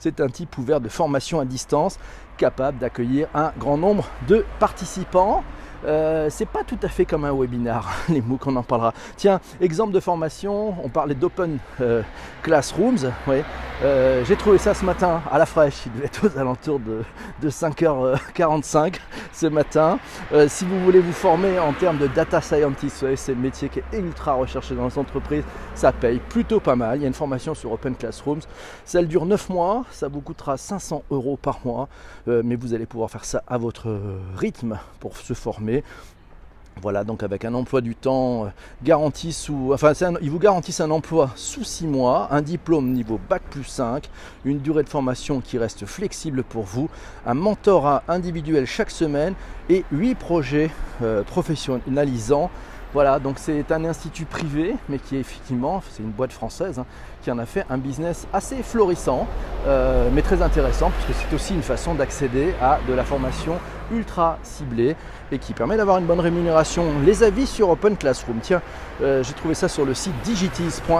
C'est 0.00 0.20
un 0.20 0.26
type 0.26 0.58
ouvert 0.58 0.80
de 0.80 0.88
formation 0.88 1.38
à 1.38 1.44
distance 1.44 1.98
capable 2.40 2.78
d'accueillir 2.78 3.28
un 3.34 3.52
grand 3.58 3.76
nombre 3.76 4.08
de 4.26 4.46
participants. 4.58 5.44
Euh, 5.84 6.28
c'est 6.30 6.48
pas 6.48 6.62
tout 6.64 6.78
à 6.82 6.88
fait 6.88 7.04
comme 7.04 7.24
un 7.24 7.32
webinar, 7.32 7.90
les 8.08 8.20
MOOC, 8.20 8.46
on 8.46 8.56
en 8.56 8.62
parlera. 8.62 8.92
Tiens, 9.16 9.40
exemple 9.60 9.92
de 9.92 10.00
formation, 10.00 10.74
on 10.84 10.88
parlait 10.88 11.14
d'Open 11.14 11.58
euh, 11.80 12.02
Classrooms. 12.42 13.12
Ouais. 13.26 13.44
Euh, 13.82 14.22
j'ai 14.26 14.36
trouvé 14.36 14.58
ça 14.58 14.74
ce 14.74 14.84
matin 14.84 15.22
à 15.30 15.38
la 15.38 15.46
fraîche, 15.46 15.86
il 15.86 15.92
devait 15.92 16.04
être 16.06 16.26
aux 16.26 16.38
alentours 16.38 16.80
de, 16.80 17.02
5h45 17.48 18.96
ce 19.32 19.46
matin. 19.46 19.98
si 20.48 20.66
vous 20.66 20.78
voulez 20.84 21.00
vous 21.00 21.14
former 21.14 21.58
en 21.58 21.72
termes 21.72 21.96
de 21.96 22.06
data 22.06 22.42
scientist, 22.42 23.16
c'est 23.16 23.32
le 23.32 23.40
métier 23.40 23.70
qui 23.70 23.78
est 23.78 23.98
ultra 23.98 24.34
recherché 24.34 24.74
dans 24.74 24.86
les 24.86 24.98
entreprises, 24.98 25.44
ça 25.74 25.92
paye 25.92 26.18
plutôt 26.18 26.60
pas 26.60 26.76
mal. 26.76 26.98
Il 26.98 27.02
y 27.02 27.04
a 27.04 27.08
une 27.08 27.14
formation 27.14 27.54
sur 27.54 27.72
Open 27.72 27.94
Classrooms, 27.96 28.42
ça 28.84 29.02
dure 29.02 29.24
9 29.24 29.48
mois, 29.48 29.84
ça 29.90 30.08
vous 30.08 30.20
coûtera 30.20 30.58
500 30.58 31.04
euros 31.10 31.38
par 31.40 31.60
mois, 31.64 31.88
mais 32.26 32.56
vous 32.56 32.74
allez 32.74 32.86
pouvoir 32.86 33.10
faire 33.10 33.24
ça 33.24 33.42
à 33.48 33.56
votre 33.56 33.98
rythme 34.36 34.78
pour 35.00 35.16
se 35.16 35.32
former 35.32 35.69
voilà, 36.80 37.04
donc 37.04 37.22
avec 37.22 37.44
un 37.44 37.52
emploi 37.54 37.80
du 37.80 37.94
temps 37.94 38.46
euh, 38.46 38.48
garanti 38.82 39.32
sous. 39.32 39.72
Enfin, 39.74 39.92
ils 40.22 40.30
vous 40.30 40.38
garantissent 40.38 40.80
un 40.80 40.90
emploi 40.90 41.30
sous 41.34 41.64
6 41.64 41.86
mois, 41.86 42.28
un 42.30 42.40
diplôme 42.40 42.92
niveau 42.92 43.20
Bac 43.28 43.42
plus 43.50 43.64
5, 43.64 44.08
une 44.44 44.60
durée 44.60 44.82
de 44.82 44.88
formation 44.88 45.40
qui 45.40 45.58
reste 45.58 45.84
flexible 45.84 46.42
pour 46.42 46.64
vous, 46.64 46.88
un 47.26 47.34
mentorat 47.34 48.02
individuel 48.08 48.66
chaque 48.66 48.90
semaine 48.90 49.34
et 49.68 49.84
8 49.92 50.14
projets 50.14 50.70
euh, 51.02 51.22
professionnalisants 51.22 52.50
voilà, 52.92 53.20
donc 53.20 53.38
c'est 53.38 53.70
un 53.70 53.84
institut 53.84 54.24
privé, 54.24 54.74
mais 54.88 54.98
qui 54.98 55.14
est 55.14 55.20
effectivement, 55.20 55.80
c'est 55.92 56.02
une 56.02 56.10
boîte 56.10 56.32
française, 56.32 56.80
hein, 56.80 56.86
qui 57.22 57.30
en 57.30 57.38
a 57.38 57.46
fait 57.46 57.64
un 57.70 57.78
business 57.78 58.26
assez 58.32 58.64
florissant, 58.64 59.28
euh, 59.68 60.10
mais 60.12 60.22
très 60.22 60.42
intéressant, 60.42 60.90
puisque 60.90 61.20
c'est 61.20 61.32
aussi 61.32 61.54
une 61.54 61.62
façon 61.62 61.94
d'accéder 61.94 62.52
à 62.60 62.80
de 62.88 62.92
la 62.92 63.04
formation 63.04 63.60
ultra 63.92 64.38
ciblée 64.42 64.96
et 65.32 65.38
qui 65.38 65.52
permet 65.52 65.76
d'avoir 65.76 65.98
une 65.98 66.06
bonne 66.06 66.20
rémunération. 66.20 66.84
Les 67.04 67.22
avis 67.22 67.46
sur 67.46 67.70
Open 67.70 67.96
Classroom, 67.96 68.38
tiens, 68.40 68.62
euh, 69.02 69.22
j'ai 69.22 69.34
trouvé 69.34 69.54
ça 69.54 69.68
sur 69.68 69.84
le 69.84 69.94
site 69.94 70.14
digitiz.fr, 70.24 70.92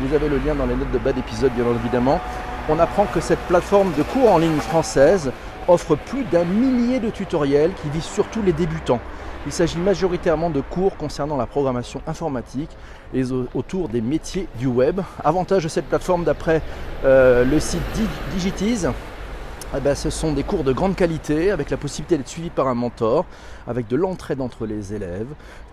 vous 0.00 0.14
avez 0.14 0.28
le 0.28 0.38
lien 0.38 0.54
dans 0.54 0.66
les 0.66 0.74
notes 0.74 0.90
de 0.92 0.98
bas 0.98 1.12
d'épisode 1.12 1.52
bien 1.52 1.64
évidemment. 1.74 2.20
On 2.68 2.78
apprend 2.78 3.06
que 3.06 3.20
cette 3.20 3.40
plateforme 3.40 3.92
de 3.96 4.02
cours 4.02 4.30
en 4.30 4.38
ligne 4.38 4.60
française 4.60 5.32
offre 5.68 5.96
plus 5.96 6.24
d'un 6.24 6.44
millier 6.44 7.00
de 7.00 7.10
tutoriels 7.10 7.72
qui 7.82 7.88
visent 7.90 8.04
surtout 8.04 8.42
les 8.42 8.52
débutants. 8.52 9.00
Il 9.44 9.52
s'agit 9.52 9.78
majoritairement 9.78 10.50
de 10.50 10.60
cours 10.60 10.96
concernant 10.96 11.36
la 11.36 11.46
programmation 11.46 12.00
informatique 12.06 12.70
et 13.12 13.24
autour 13.54 13.88
des 13.88 14.00
métiers 14.00 14.46
du 14.58 14.68
web. 14.68 15.00
Avantage 15.24 15.64
de 15.64 15.68
cette 15.68 15.86
plateforme 15.86 16.22
d'après 16.22 16.62
euh, 17.04 17.44
le 17.44 17.58
site 17.58 17.80
Digitiz, 18.32 18.88
eh 19.74 19.80
ben, 19.80 19.94
ce 19.94 20.10
sont 20.10 20.32
des 20.32 20.42
cours 20.42 20.64
de 20.64 20.72
grande 20.72 20.96
qualité 20.96 21.50
avec 21.50 21.70
la 21.70 21.78
possibilité 21.78 22.18
d'être 22.18 22.28
suivi 22.28 22.50
par 22.50 22.68
un 22.68 22.74
mentor, 22.74 23.24
avec 23.66 23.88
de 23.88 23.96
l'entraide 23.96 24.42
entre 24.42 24.66
les 24.66 24.92
élèves, 24.92 25.28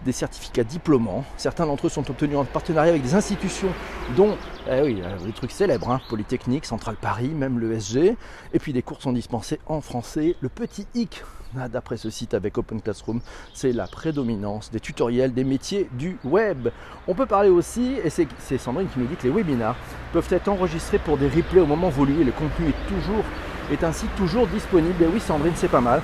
des 0.06 0.14
certificats 0.14 0.64
diplômants. 0.64 1.26
Certains 1.36 1.66
d'entre 1.66 1.88
eux 1.88 1.90
sont 1.90 2.10
obtenus 2.10 2.38
en 2.38 2.46
partenariat 2.46 2.92
avec 2.92 3.04
des 3.04 3.16
institutions 3.16 3.70
dont 4.16 4.38
eh 4.72 4.82
oui, 4.82 5.02
euh, 5.04 5.18
des 5.26 5.34
trucs 5.34 5.52
célèbres, 5.52 5.90
hein, 5.90 6.00
Polytechnique, 6.10 6.66
Centrale 6.66 6.96
Paris, 6.96 7.28
même 7.28 7.60
l'ESG. 7.60 8.16
Et 8.54 8.60
puis 8.60 8.72
des 8.72 8.82
cours 8.82 9.02
sont 9.02 9.12
dispensés 9.12 9.60
en 9.66 9.82
français. 9.82 10.36
Le 10.40 10.48
petit 10.48 10.88
hic 10.96 11.24
ah, 11.58 11.68
d'après 11.68 11.98
ce 11.98 12.12
site 12.12 12.36
avec 12.36 12.60
Open 12.60 12.80
Classroom, 12.80 13.22
c'est 13.56 13.72
la 13.72 13.88
prédominance 13.88 14.70
des 14.70 14.80
tutoriels 14.80 15.34
des 15.34 15.44
métiers 15.44 15.90
du 15.94 16.20
web. 16.24 16.70
On 17.08 17.16
peut 17.16 17.26
parler 17.26 17.50
aussi, 17.50 17.96
et 18.04 18.12
c'est 18.12 18.58
Sandrine 18.60 18.88
qui 18.88 19.00
nous 19.00 19.08
dit 19.08 19.16
que 19.16 19.24
les 19.24 19.34
webinars 19.34 19.76
peuvent 20.14 20.32
être 20.32 20.48
enregistrés 20.48 21.00
pour 21.00 21.18
des 21.18 21.28
replays 21.28 21.62
au 21.62 21.66
moment 21.66 21.90
voulu 21.90 22.22
et 22.22 22.24
le 22.24 22.32
contenu 22.32 22.70
est 22.70 22.88
toujours 22.88 23.26
est 23.72 23.84
ainsi 23.84 24.06
toujours 24.18 24.48
disponible. 24.48 25.04
Et 25.04 25.08
oui, 25.08 25.20
Sandrine, 25.20 25.54
c'est 25.56 25.70
pas 25.70 25.82
mal. 25.82 26.02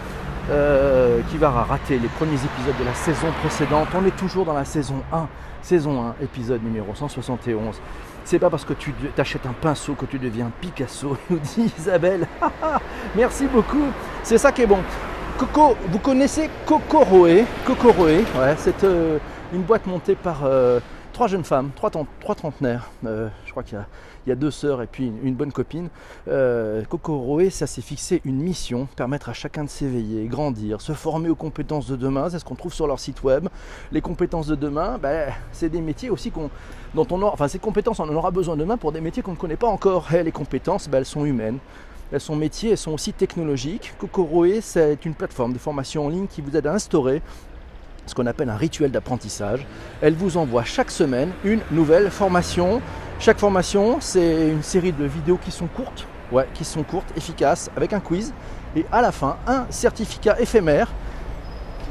Euh, 0.52 1.22
qui 1.32 1.38
va 1.38 1.50
rater 1.50 1.98
les 1.98 2.08
premiers 2.08 2.36
épisodes 2.36 2.78
de 2.80 2.86
la 2.86 2.94
saison 2.94 3.28
précédente. 3.42 3.88
On 3.96 4.06
est 4.06 4.16
toujours 4.16 4.46
dans 4.46 4.54
la 4.54 4.64
saison 4.64 5.02
1, 5.12 5.28
saison 5.64 6.04
1, 6.20 6.24
épisode 6.24 6.64
numéro 6.64 6.94
171. 6.94 7.82
C'est 8.26 8.38
pas 8.38 8.52
parce 8.52 8.64
que 8.64 8.74
tu 8.74 8.94
t'achètes 9.16 9.48
un 9.48 9.54
pinceau 9.54 9.96
que 9.96 10.06
tu 10.06 10.20
deviens 10.20 10.52
Picasso, 10.62 11.18
nous 11.32 11.40
dit 11.40 11.74
Isabelle. 11.80 12.28
Merci 13.16 13.48
beaucoup. 13.48 13.88
C'est 14.22 14.38
ça 14.38 14.52
qui 14.52 14.62
est 14.62 14.68
bon. 14.68 14.78
Coco, 15.40 15.76
vous 15.90 16.00
connaissez 16.00 16.52
Kokoroe? 16.68 17.44
Kokoroe, 17.66 18.24
ouais, 18.40 18.56
c'est 18.58 18.84
euh, 18.84 19.18
une 19.52 19.64
boîte 19.64 19.88
montée 19.88 20.16
par 20.16 20.42
euh, 20.44 20.80
trois 21.16 21.28
jeunes 21.28 21.46
femmes, 21.46 21.72
trois, 21.78 21.90
trentenaires. 22.36 22.90
je 23.02 23.52
crois 23.52 23.64
qu'il 23.64 23.80
y 24.28 24.32
a 24.32 24.36
deux 24.36 24.52
sœurs 24.52 24.82
et 24.82 24.86
puis 24.86 25.10
une, 25.24 25.34
bonne 25.34 25.54
copine. 25.54 25.88
Euh, 26.28 26.84
Kokoroe, 26.84 27.50
ça 27.52 27.68
s'est 27.68 27.82
fixé 27.82 28.22
une 28.26 28.36
mission, 28.36 28.86
permettre 28.98 29.30
à 29.30 29.34
chacun 29.34 29.64
de 29.64 29.70
s'éveiller, 29.70 30.26
grandir, 30.28 30.82
se 30.82 30.92
former 30.92 31.30
aux 31.30 31.36
compétences 31.36 31.88
de 31.88 31.96
demain. 31.96 32.30
C'est 32.30 32.40
ce 32.40 32.44
qu'on 32.44 32.56
trouve 32.56 32.74
sur 32.74 32.86
leur 32.86 33.00
site 33.00 33.24
web. 33.24 33.48
Les 33.94 34.02
compétences 34.02 34.48
de 34.48 34.56
demain, 34.56 34.98
ben, 34.98 35.32
c'est 35.54 35.70
des 35.70 35.80
métiers 35.80 36.10
aussi 36.10 36.34
dont 36.94 37.08
on 37.10 37.24
enfin 37.24 37.48
ces 37.48 37.60
compétences, 37.60 38.02
on 38.02 38.10
en 38.10 38.14
aura 38.14 38.32
besoin 38.32 38.58
demain 38.58 38.76
pour 38.76 38.92
des 38.92 39.00
métiers 39.00 39.24
qu'on 39.24 39.32
ne 39.32 39.38
connaît 39.38 39.56
pas 39.56 39.68
encore. 39.68 40.14
Et 40.14 40.22
les 40.22 40.34
compétences, 40.34 40.90
ben, 40.90 40.98
elles 40.98 41.06
sont 41.06 41.24
humaines. 41.24 41.60
Elles 42.12 42.20
sont 42.20 42.36
métiers, 42.36 42.72
elles 42.72 42.78
sont 42.78 42.92
aussi 42.92 43.14
technologiques. 43.14 43.94
Kokoroe, 44.00 44.60
c'est 44.60 45.06
une 45.06 45.14
plateforme 45.14 45.54
de 45.54 45.60
formation 45.60 46.08
en 46.08 46.10
ligne 46.10 46.28
qui 46.28 46.42
vous 46.42 46.58
aide 46.58 46.68
à 46.68 46.74
instaurer 46.74 47.22
ce 48.06 48.14
qu'on 48.14 48.26
appelle 48.26 48.50
un 48.50 48.58
rituel 48.58 48.92
d'apprentissage. 48.92 49.66
Elle 50.02 50.14
vous 50.14 50.38
envoie 50.38 50.64
chaque 50.64 50.92
semaine 50.92 51.32
une 51.44 51.62
nouvelle 51.72 52.10
formation. 52.10 52.82
Chaque 53.20 53.40
formation, 53.40 53.98
c'est 54.00 54.50
une 54.50 54.64
série 54.64 54.92
de 54.92 55.06
vidéos 55.06 55.40
qui 55.44 55.52
sont 55.52 55.68
courtes, 55.68 56.08
qui 56.54 56.66
sont 56.66 56.84
courtes, 56.84 57.12
efficaces, 57.16 57.70
avec 57.76 57.94
un 57.94 58.00
quiz, 58.00 58.34
et 58.76 58.86
à 58.92 59.02
la 59.02 59.12
fin, 59.12 59.38
un 59.48 59.66
certificat 59.70 60.40
éphémère, 60.40 60.90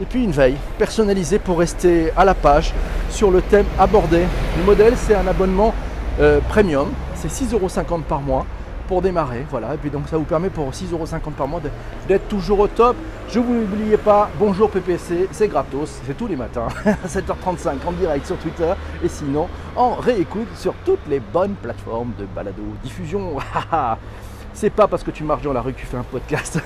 et 0.01 0.05
puis 0.05 0.25
une 0.25 0.33
veille 0.33 0.57
personnalisée 0.79 1.39
pour 1.39 1.59
rester 1.59 2.13
à 2.17 2.25
la 2.25 2.35
page 2.35 2.75
sur 3.11 3.31
le 3.31 3.41
thème 3.41 3.67
abordé. 3.79 4.25
Le 4.59 4.65
modèle, 4.65 4.95
c'est 4.97 5.15
un 5.15 5.27
abonnement 5.27 5.73
euh, 6.21 6.41
premium, 6.49 6.93
c'est 7.15 7.29
6,50€ 7.29 8.03
par 8.03 8.21
mois 8.21 8.45
pour 8.87 9.03
démarrer. 9.03 9.47
Voilà, 9.51 9.75
et 9.75 9.77
puis 9.77 9.91
donc 9.91 10.09
ça 10.09 10.17
vous 10.17 10.25
permet 10.25 10.51
pour 10.51 10.71
6,50€ 10.71 11.33
par 11.33 11.49
mois 11.49 11.61
d'être 12.09 12.29
toujours 12.29 12.61
au 12.61 12.69
top. 12.69 12.97
Je 13.29 13.39
vous 13.41 13.55
n'oubliez 13.55 13.97
pas, 13.97 14.31
bonjour 14.39 14.71
PPC, 14.71 15.29
c'est 15.33 15.49
gratos, 15.49 16.01
c'est 16.07 16.17
tous 16.17 16.27
les 16.27 16.37
matins 16.37 16.69
à 16.85 17.07
7h35 17.07 17.87
en 17.87 17.93
direct 17.93 18.27
sur 18.27 18.37
Twitter 18.37 18.73
et 19.03 19.09
sinon 19.09 19.49
en 19.77 19.95
réécoute 19.95 20.49
sur 20.57 20.75
toutes 20.85 21.07
les 21.09 21.21
bonnes 21.21 21.55
plateformes 21.55 22.13
de 22.19 22.27
balado 22.27 22.63
diffusion. 22.83 23.37
c'est 24.55 24.71
pas 24.71 24.87
parce 24.87 25.03
que 25.03 25.11
tu 25.11 25.25
marches 25.25 25.43
dans 25.43 25.53
la 25.53 25.61
rue 25.61 25.73
que 25.73 25.81
tu 25.81 25.87
fais 25.87 25.97
un 25.97 26.05
podcast. 26.05 26.61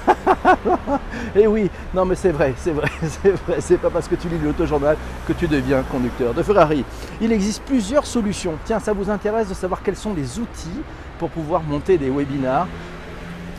et 1.37 1.47
oui, 1.47 1.71
non 1.95 2.05
mais 2.05 2.15
c'est 2.15 2.33
vrai, 2.33 2.55
c'est 2.57 2.73
vrai, 2.73 2.91
c'est 3.03 3.31
vrai. 3.31 3.57
C'est 3.61 3.79
pas 3.79 3.91
parce 3.91 4.09
que 4.09 4.15
tu 4.15 4.29
lis 4.29 4.39
l'autojournal 4.39 4.97
que 5.27 5.33
tu 5.33 5.49
deviens 5.49 5.83
conducteur 5.83 6.35
de 6.35 6.43
Ferrari. 6.43 6.85
Il 7.21 7.33
existe 7.33 7.63
plusieurs 7.63 8.05
solutions. 8.05 8.55
Tiens, 8.65 8.79
ça 8.79 8.93
vous 8.93 9.09
intéresse 9.11 9.49
de 9.49 9.55
savoir 9.55 9.83
quels 9.83 9.97
sont 9.97 10.13
les 10.15 10.39
outils 10.39 10.83
pour 11.19 11.31
pouvoir 11.31 11.63
monter 11.63 11.99
des 11.99 12.11
webinars 12.11 12.67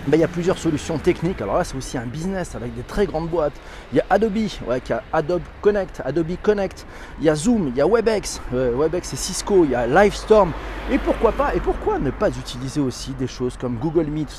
ben, 0.08 0.18
il 0.18 0.22
y 0.22 0.24
a 0.24 0.28
plusieurs 0.28 0.58
solutions 0.58 0.98
techniques. 0.98 1.42
Alors 1.42 1.58
là, 1.58 1.63
c'est 1.63 1.78
aussi 1.78 1.98
un 1.98 2.06
business 2.06 2.56
avec 2.56 2.74
des 2.74 2.82
très 2.82 3.06
grandes 3.06 3.30
boîtes. 3.30 3.54
Il 3.92 3.98
y 3.98 4.01
a 4.01 4.06
Adobe, 4.10 4.38
ouais, 4.68 4.82
qui 4.82 4.94
a 4.94 5.04
Adobe 5.13 5.42
Connect, 5.62 6.01
Adobe 6.04 6.36
Connect. 6.42 6.86
Il 7.20 7.25
y 7.25 7.30
a 7.30 7.36
Zoom, 7.36 7.68
il 7.68 7.75
y 7.75 7.82
a 7.82 7.88
WebEx. 7.88 8.42
Euh, 8.54 8.72
WebEx, 8.75 9.10
c'est 9.10 9.18
Cisco. 9.18 9.66
Il 9.66 9.72
y 9.72 9.75
a 9.75 9.86
Livestorm. 9.86 10.51
Et 10.92 10.98
pourquoi 10.98 11.32
pas 11.32 11.54
Et 11.54 11.60
pourquoi 11.60 12.00
ne 12.00 12.10
pas 12.10 12.30
utiliser 12.30 12.80
aussi 12.80 13.12
des 13.12 13.28
choses 13.28 13.56
comme 13.58 13.75
Google 13.75 14.06
Meet 14.06 14.30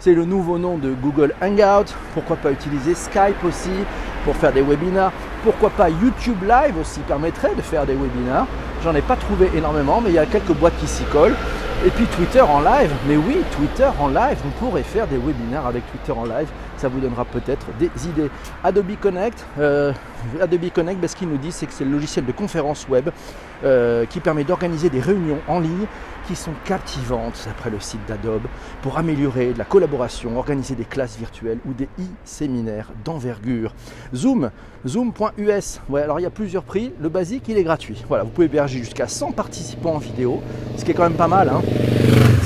C'est 0.00 0.14
le 0.14 0.24
nouveau 0.24 0.58
nom 0.58 0.78
de 0.78 0.92
Google 0.94 1.34
Hangout. 1.40 1.94
Pourquoi 2.14 2.36
pas 2.36 2.50
utiliser 2.50 2.94
Skype 2.94 3.44
aussi 3.44 3.70
pour 4.24 4.34
faire 4.36 4.52
des 4.52 4.62
webinars 4.62 5.12
Pourquoi 5.48 5.70
pas 5.70 5.88
YouTube 5.88 6.42
Live 6.42 6.76
aussi 6.78 7.00
permettrait 7.00 7.54
de 7.54 7.62
faire 7.62 7.86
des 7.86 7.94
webinars. 7.94 8.46
J'en 8.84 8.94
ai 8.94 9.00
pas 9.00 9.16
trouvé 9.16 9.50
énormément, 9.56 10.02
mais 10.02 10.10
il 10.10 10.16
y 10.16 10.18
a 10.18 10.26
quelques 10.26 10.52
boîtes 10.52 10.76
qui 10.78 10.86
s'y 10.86 11.04
collent. 11.04 11.36
Et 11.86 11.88
puis 11.88 12.04
Twitter 12.04 12.42
en 12.42 12.60
live, 12.60 12.90
mais 13.08 13.16
oui, 13.16 13.38
Twitter 13.56 13.88
en 13.98 14.08
live, 14.08 14.36
vous 14.44 14.50
pourrez 14.60 14.82
faire 14.82 15.06
des 15.06 15.16
webinaires 15.16 15.64
avec 15.64 15.90
Twitter 15.90 16.12
en 16.12 16.24
live, 16.24 16.48
ça 16.78 16.88
vous 16.88 17.00
donnera 17.00 17.24
peut-être 17.24 17.66
des 17.78 17.90
idées. 18.06 18.30
Adobe 18.64 18.96
Connect, 19.00 19.44
euh, 19.58 19.92
Adobe 20.40 20.70
Connect, 20.70 21.00
ben, 21.00 21.08
ce 21.08 21.16
qu'il 21.16 21.28
nous 21.28 21.38
dit, 21.38 21.52
c'est 21.52 21.66
que 21.66 21.72
c'est 21.72 21.84
le 21.84 21.90
logiciel 21.90 22.24
de 22.24 22.32
conférence 22.32 22.88
web 22.88 23.10
euh, 23.64 24.06
qui 24.06 24.20
permet 24.20 24.44
d'organiser 24.44 24.90
des 24.90 25.00
réunions 25.00 25.40
en 25.48 25.60
ligne 25.60 25.86
qui 26.28 26.36
sont 26.36 26.52
captivantes, 26.64 27.42
d'après 27.46 27.70
le 27.70 27.80
site 27.80 28.00
d'Adobe, 28.06 28.42
pour 28.82 28.98
améliorer 28.98 29.54
la 29.54 29.64
collaboration, 29.64 30.36
organiser 30.36 30.74
des 30.74 30.84
classes 30.84 31.16
virtuelles 31.16 31.58
ou 31.66 31.72
des 31.72 31.88
e-séminaires 31.98 32.90
d'envergure. 33.02 33.74
Zoom, 34.14 34.50
zoom.us, 34.86 35.80
ouais, 35.88 36.02
alors 36.02 36.20
il 36.20 36.24
y 36.24 36.26
a 36.26 36.30
plusieurs 36.30 36.64
prix, 36.64 36.92
le 37.00 37.08
basique 37.08 37.44
il 37.48 37.56
est 37.56 37.64
gratuit. 37.64 38.04
Voilà, 38.08 38.24
vous 38.24 38.30
pouvez 38.30 38.46
héberger 38.46 38.78
jusqu'à 38.78 39.08
100 39.08 39.32
participants 39.32 39.94
en 39.94 39.98
vidéo, 39.98 40.42
ce 40.76 40.84
qui 40.84 40.90
est 40.90 40.94
quand 40.94 41.04
même 41.04 41.14
pas 41.14 41.28
mal. 41.28 41.48
Hein 41.48 41.62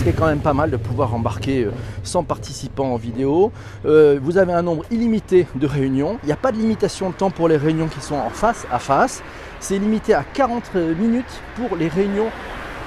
est 0.08 0.12
quand 0.12 0.26
même 0.26 0.40
pas 0.40 0.54
mal 0.54 0.70
de 0.70 0.76
pouvoir 0.76 1.14
embarquer 1.14 1.68
100 2.02 2.20
euh, 2.20 2.22
participants 2.22 2.92
en 2.92 2.96
vidéo. 2.96 3.52
Euh, 3.84 4.18
vous 4.22 4.38
avez 4.38 4.52
un 4.52 4.62
nombre 4.62 4.84
illimité 4.90 5.46
de 5.54 5.66
réunions. 5.66 6.18
Il 6.22 6.26
n'y 6.26 6.32
a 6.32 6.36
pas 6.36 6.52
de 6.52 6.56
limitation 6.56 7.10
de 7.10 7.14
temps 7.14 7.30
pour 7.30 7.48
les 7.48 7.56
réunions 7.56 7.88
qui 7.88 8.00
sont 8.00 8.16
en 8.16 8.30
face 8.30 8.66
à 8.72 8.78
face. 8.78 9.22
C'est 9.60 9.78
limité 9.78 10.14
à 10.14 10.24
40 10.24 10.74
minutes 10.98 11.42
pour 11.56 11.76
les 11.76 11.88
réunions 11.88 12.28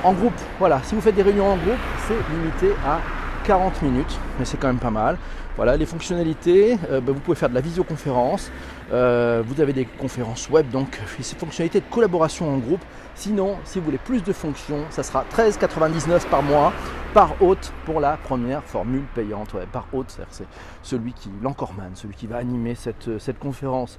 en 0.03 0.13
groupe. 0.13 0.33
Voilà, 0.59 0.81
si 0.83 0.95
vous 0.95 1.01
faites 1.01 1.15
des 1.15 1.21
réunions 1.21 1.47
en 1.47 1.57
groupe, 1.57 1.79
c'est 2.07 2.33
limité 2.33 2.75
à 2.85 2.99
40 3.45 3.83
minutes, 3.83 4.19
mais 4.39 4.45
c'est 4.45 4.57
quand 4.57 4.67
même 4.67 4.79
pas 4.79 4.89
mal. 4.89 5.17
Voilà, 5.55 5.77
les 5.77 5.85
fonctionnalités, 5.85 6.77
euh, 6.89 6.99
bah, 6.99 7.11
vous 7.13 7.19
pouvez 7.19 7.37
faire 7.37 7.49
de 7.49 7.55
la 7.55 7.61
visioconférence, 7.61 8.51
euh, 8.91 9.43
vous 9.45 9.61
avez 9.61 9.71
des 9.71 9.85
conférences 9.85 10.49
web, 10.49 10.69
donc 10.69 10.99
ces 11.21 11.35
fonctionnalités 11.35 11.79
de 11.79 11.85
collaboration 11.89 12.51
en 12.51 12.57
groupe. 12.57 12.83
Sinon, 13.13 13.55
si 13.63 13.79
vous 13.79 13.85
voulez 13.85 13.99
plus 13.99 14.23
de 14.23 14.33
fonctions, 14.33 14.83
ça 14.89 15.03
sera 15.03 15.23
13,99 15.31 16.27
par 16.27 16.43
mois 16.43 16.73
par 17.13 17.41
hôte 17.41 17.71
pour 17.85 18.01
la 18.01 18.17
première 18.17 18.63
formule 18.63 19.05
payante. 19.13 19.55
par 19.71 19.85
hôte, 19.93 20.19
c'est 20.29 20.47
celui 20.81 21.13
qui, 21.13 21.29
l'encoreman, 21.41 21.91
celui 21.93 22.15
qui 22.15 22.27
va 22.27 22.37
animer 22.37 22.75
cette 22.75 23.39
conférence. 23.39 23.97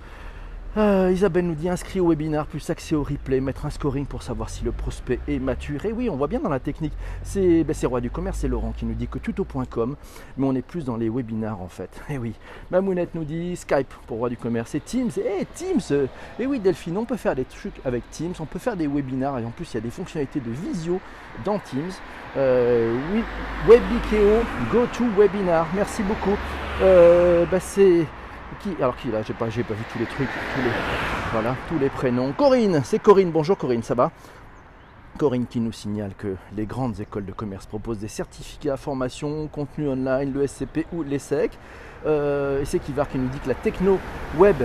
Euh, 0.76 1.10
Isabelle 1.10 1.46
nous 1.46 1.54
dit 1.54 1.70
inscrit 1.70 2.00
au 2.00 2.08
webinar, 2.08 2.46
plus 2.46 2.68
accès 2.68 2.94
au 2.94 3.02
replay, 3.02 3.40
mettre 3.40 3.64
un 3.64 3.70
scoring 3.70 4.04
pour 4.04 4.22
savoir 4.22 4.50
si 4.50 4.62
le 4.62 4.72
prospect 4.72 5.20
est 5.26 5.38
mature. 5.38 5.86
Et 5.86 5.92
oui, 5.92 6.10
on 6.10 6.16
voit 6.16 6.26
bien 6.26 6.38
dans 6.38 6.50
la 6.50 6.60
technique. 6.60 6.92
C'est 7.22 7.64
ben, 7.64 7.74
Roi 7.84 8.02
du 8.02 8.10
Commerce, 8.10 8.40
c'est 8.40 8.48
Laurent 8.48 8.74
qui 8.76 8.84
nous 8.84 8.92
dit 8.92 9.08
que 9.08 9.18
tuto.com, 9.18 9.96
mais 10.36 10.46
on 10.46 10.54
est 10.54 10.60
plus 10.60 10.84
dans 10.84 10.98
les 10.98 11.08
webinars 11.08 11.62
en 11.62 11.68
fait. 11.68 11.88
Et 12.10 12.18
oui, 12.18 12.34
Mamounette 12.70 13.14
nous 13.14 13.24
dit 13.24 13.56
Skype 13.56 13.88
pour 14.06 14.18
Roi 14.18 14.28
du 14.28 14.36
Commerce 14.36 14.74
et 14.74 14.80
Teams. 14.80 15.10
Et 15.16 15.46
Teams 15.54 16.08
Et 16.38 16.46
oui, 16.46 16.60
Delphine, 16.60 16.98
on 16.98 17.06
peut 17.06 17.16
faire 17.16 17.34
des 17.34 17.46
trucs 17.46 17.80
avec 17.86 18.10
Teams, 18.10 18.34
on 18.38 18.46
peut 18.46 18.58
faire 18.58 18.76
des 18.76 18.86
webinars 18.86 19.38
et 19.38 19.46
en 19.46 19.50
plus 19.52 19.72
il 19.72 19.76
y 19.76 19.78
a 19.78 19.80
des 19.80 19.90
fonctionnalités 19.90 20.40
de 20.40 20.50
visio 20.50 21.00
dans 21.42 21.58
Teams. 21.58 21.92
Euh, 22.36 22.94
oui, 23.14 23.22
WebIKEO, 23.66 24.42
Go 24.70 24.84
to 24.92 25.04
Webinar. 25.18 25.66
Merci 25.74 26.02
beaucoup. 26.02 26.36
Euh, 26.82 27.46
ben, 27.50 27.60
c'est 27.60 28.04
alors 28.78 28.96
qui 28.96 29.10
là 29.10 29.22
J'ai 29.22 29.34
pas, 29.34 29.50
j'ai 29.50 29.62
pas 29.62 29.74
vu 29.74 29.84
tous 29.92 29.98
les 29.98 30.06
trucs, 30.06 30.28
tous 30.28 30.62
les, 30.62 30.70
voilà, 31.32 31.56
tous 31.68 31.78
les 31.78 31.88
prénoms. 31.88 32.32
Corinne, 32.32 32.80
c'est 32.84 32.98
Corinne. 32.98 33.30
Bonjour 33.30 33.56
Corinne, 33.56 33.82
ça 33.82 33.94
va? 33.94 34.10
Corinne 35.18 35.46
qui 35.46 35.60
nous 35.60 35.72
signale 35.72 36.12
que 36.16 36.36
les 36.54 36.66
grandes 36.66 37.00
écoles 37.00 37.24
de 37.24 37.32
commerce 37.32 37.66
proposent 37.66 37.98
des 37.98 38.08
certificats 38.08 38.74
à 38.74 38.76
formation, 38.76 39.48
contenu 39.48 39.88
online, 39.88 40.32
le 40.32 40.46
SCP 40.46 40.86
ou 40.92 41.02
l'ESSEC. 41.02 41.52
Euh, 42.06 42.60
et 42.60 42.64
c'est 42.64 42.78
Kivar 42.78 43.08
qui 43.08 43.18
nous 43.18 43.28
dit 43.28 43.38
que 43.38 43.48
la 43.48 43.54
techno 43.54 43.98
web 44.36 44.56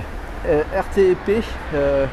euh, 0.45 0.63
RTP, 0.75 1.43
euh, 1.73 2.05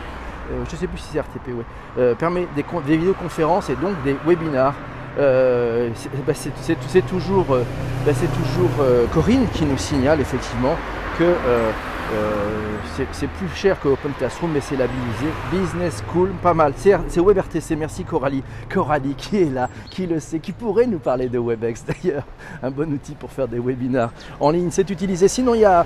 je 0.51 0.73
ne 0.73 0.77
sais 0.77 0.87
plus 0.87 0.99
si 0.99 1.09
c'est 1.13 1.21
RTP, 1.21 1.49
ouais, 1.49 2.15
permet 2.15 2.47
des, 2.55 2.97
vidéoconférences 2.97 3.71
et 3.71 3.77
donc 3.77 4.01
des 4.05 4.17
webinars. 4.25 4.75
Bah, 5.17 6.35
c'est 6.35 7.07
toujours, 7.07 7.47
bah, 7.49 8.13
toujours 8.13 8.71
Corinne 9.13 9.49
qui 9.53 9.65
nous 9.65 9.77
signale 9.77 10.21
effectivement 10.21 10.77
euh, 11.25 11.73
Euh, 12.15 12.77
c'est 13.13 13.29
plus 13.29 13.49
cher 13.55 13.79
que 13.81 13.89
Open 13.89 14.13
Classroom, 14.13 14.51
mais 14.53 14.61
c'est 14.61 14.77
labellisé 14.77 15.27
Business 15.53 16.03
School, 16.11 16.31
pas 16.43 16.55
mal. 16.55 16.73
C'est 16.77 17.21
WebRTC, 17.21 17.77
merci 17.77 18.03
Coralie. 18.05 18.43
Coralie 18.73 19.15
qui 19.15 19.43
est 19.43 19.53
là, 19.53 19.69
qui 19.91 20.07
le 20.07 20.19
sait, 20.19 20.39
qui 20.39 20.53
pourrait 20.53 20.87
nous 20.87 20.99
parler 20.99 21.29
de 21.29 21.39
WebEx 21.39 21.85
d'ailleurs. 21.85 22.25
Un 22.63 22.71
bon 22.71 22.91
outil 22.93 23.15
pour 23.15 23.31
faire 23.31 23.47
des 23.47 23.59
webinars 23.59 24.11
en 24.41 24.51
ligne, 24.51 24.71
c'est 24.71 24.89
utilisé. 24.89 25.29
Sinon, 25.29 25.55
il 25.55 25.61
y 25.61 25.65
a, 25.65 25.85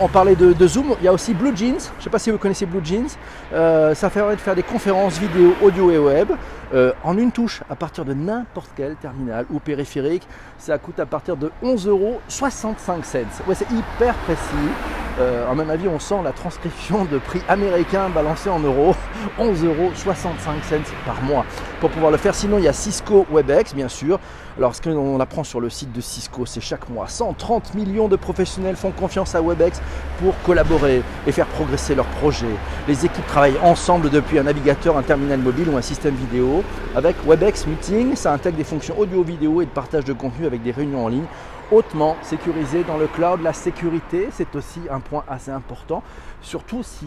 on, 0.00 0.08
parlait 0.08 0.36
de, 0.36 0.66
Zoom, 0.66 0.94
il 1.00 1.04
y 1.04 1.08
a 1.08 1.12
aussi 1.12 1.34
Blue 1.34 1.56
Jeans. 1.56 1.80
Je 1.80 1.98
ne 1.98 2.02
sais 2.02 2.10
pas 2.10 2.20
si 2.20 2.30
vous 2.30 2.38
connaissez 2.38 2.66
Blue 2.66 2.84
Jeans. 2.84 3.08
Euh, 3.52 3.94
ça 3.94 4.10
permet 4.10 4.36
de 4.36 4.40
faire 4.40 4.54
des 4.54 4.62
conférences 4.62 5.18
vidéo, 5.18 5.54
audio 5.60 5.90
et 5.90 5.98
web. 5.98 6.28
Euh, 6.74 6.92
en 7.04 7.16
une 7.16 7.30
touche 7.30 7.62
à 7.70 7.76
partir 7.76 8.04
de 8.04 8.12
n'importe 8.12 8.70
quel 8.76 8.96
terminal 8.96 9.46
ou 9.50 9.60
périphérique. 9.60 10.26
Ça 10.58 10.78
coûte 10.78 10.98
à 10.98 11.06
partir 11.06 11.36
de 11.36 11.52
11,65 11.62 11.88
euros. 11.88 12.20
Ouais, 13.46 13.54
c'est 13.54 13.70
hyper 13.70 14.14
précis. 14.24 14.40
Euh, 15.18 15.50
à 15.50 15.54
mon 15.54 15.68
avis, 15.70 15.88
on 15.88 15.98
sent 15.98 16.16
la 16.22 16.32
transcription 16.32 17.06
de 17.06 17.18
prix 17.18 17.40
américain 17.48 18.10
balancé 18.10 18.50
en 18.50 18.58
euros. 18.58 18.94
11,65 19.38 19.64
euros 19.64 19.92
par 21.06 21.22
mois 21.22 21.46
pour 21.80 21.90
pouvoir 21.90 22.10
le 22.10 22.18
faire. 22.18 22.34
Sinon, 22.34 22.58
il 22.58 22.64
y 22.64 22.68
a 22.68 22.72
Cisco 22.72 23.26
WebEx, 23.30 23.74
bien 23.74 23.88
sûr. 23.88 24.18
Alors, 24.58 24.74
ce 24.74 24.82
qu'on 24.82 25.20
apprend 25.20 25.44
sur 25.44 25.60
le 25.60 25.70
site 25.70 25.92
de 25.92 26.00
Cisco, 26.00 26.46
c'est 26.46 26.60
chaque 26.60 26.88
mois 26.88 27.08
130 27.08 27.74
millions 27.74 28.08
de 28.08 28.16
professionnels 28.16 28.76
font 28.76 28.90
confiance 28.90 29.34
à 29.34 29.40
WebEx 29.40 29.80
pour 30.18 30.34
collaborer 30.44 31.02
et 31.26 31.32
faire 31.32 31.46
progresser 31.46 31.94
leurs 31.94 32.06
projets. 32.06 32.46
Les 32.88 33.04
équipes 33.04 33.26
travaillent 33.26 33.58
ensemble 33.62 34.10
depuis 34.10 34.38
un 34.38 34.44
navigateur, 34.44 34.96
un 34.96 35.02
terminal 35.02 35.38
mobile 35.40 35.68
ou 35.68 35.76
un 35.76 35.82
système 35.82 36.14
vidéo. 36.14 36.55
Avec 36.94 37.16
WebEx 37.26 37.66
Meeting, 37.66 38.16
ça 38.16 38.32
intègre 38.32 38.56
des 38.56 38.64
fonctions 38.64 38.98
audio-vidéo 38.98 39.62
et 39.62 39.66
de 39.66 39.70
partage 39.70 40.04
de 40.04 40.12
contenu 40.12 40.46
avec 40.46 40.62
des 40.62 40.70
réunions 40.70 41.04
en 41.04 41.08
ligne 41.08 41.26
hautement 41.70 42.16
sécurisé 42.22 42.84
dans 42.84 42.96
le 42.96 43.06
cloud. 43.06 43.40
La 43.42 43.52
sécurité, 43.52 44.28
c'est 44.30 44.54
aussi 44.54 44.80
un 44.90 45.00
point 45.00 45.24
assez 45.28 45.50
important, 45.50 46.02
surtout 46.42 46.82
si 46.82 47.06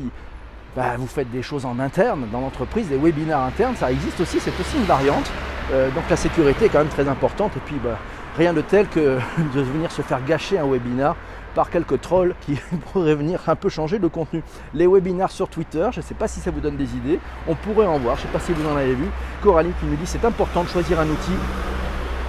bah, 0.76 0.96
vous 0.98 1.08
faites 1.08 1.32
des 1.32 1.42
choses 1.42 1.66
en 1.66 1.80
interne 1.80 2.28
dans 2.32 2.42
l'entreprise, 2.42 2.88
des 2.88 2.98
webinaires 2.98 3.40
internes, 3.40 3.76
ça 3.76 3.92
existe 3.92 4.20
aussi, 4.20 4.40
c'est 4.40 4.58
aussi 4.60 4.78
une 4.78 4.84
variante. 4.84 5.32
Euh, 5.72 5.90
donc 5.92 6.04
la 6.10 6.16
sécurité 6.16 6.66
est 6.66 6.70
quand 6.70 6.80
même 6.80 6.88
très 6.88 7.08
importante. 7.08 7.52
Et 7.58 7.62
puis 7.66 7.76
bah, 7.84 7.98
rien 8.38 8.54
de 8.54 8.62
tel 8.62 8.88
que 8.88 9.18
de 9.56 9.62
venir 9.62 9.92
se 9.92 10.02
faire 10.02 10.24
gâcher 10.26 10.58
un 10.58 10.68
webinar 10.68 11.16
par 11.56 11.70
quelques 11.70 12.02
trolls 12.02 12.36
qui 12.42 12.60
pourraient 12.94 13.16
venir 13.16 13.42
un 13.48 13.56
peu 13.56 13.70
changer 13.70 13.98
le 13.98 14.10
contenu. 14.10 14.44
Les 14.74 14.88
webinars 14.88 15.32
sur 15.32 15.50
Twitter, 15.50 15.88
je 15.92 16.00
ne 16.00 16.06
sais 16.06 16.14
pas 16.14 16.28
si 16.28 16.40
ça 16.40 16.52
vous 16.52 16.60
donne 16.60 16.78
des 16.78 16.96
idées, 16.96 17.20
on 17.48 17.56
pourrait 17.56 17.88
en 17.88 18.00
voir, 18.00 18.16
je 18.16 18.22
ne 18.22 18.28
sais 18.28 18.34
pas 18.34 18.40
si 18.40 18.54
vous 18.54 18.68
en 18.68 18.76
avez 18.76 18.96
vu. 18.96 19.06
Coralie 19.42 19.72
qui 19.80 19.86
nous 19.86 19.96
dit 19.96 20.06
c'est 20.06 20.26
important 20.26 20.64
de 20.64 20.70
choisir 20.70 21.00
un 21.00 21.08
outil 21.08 21.38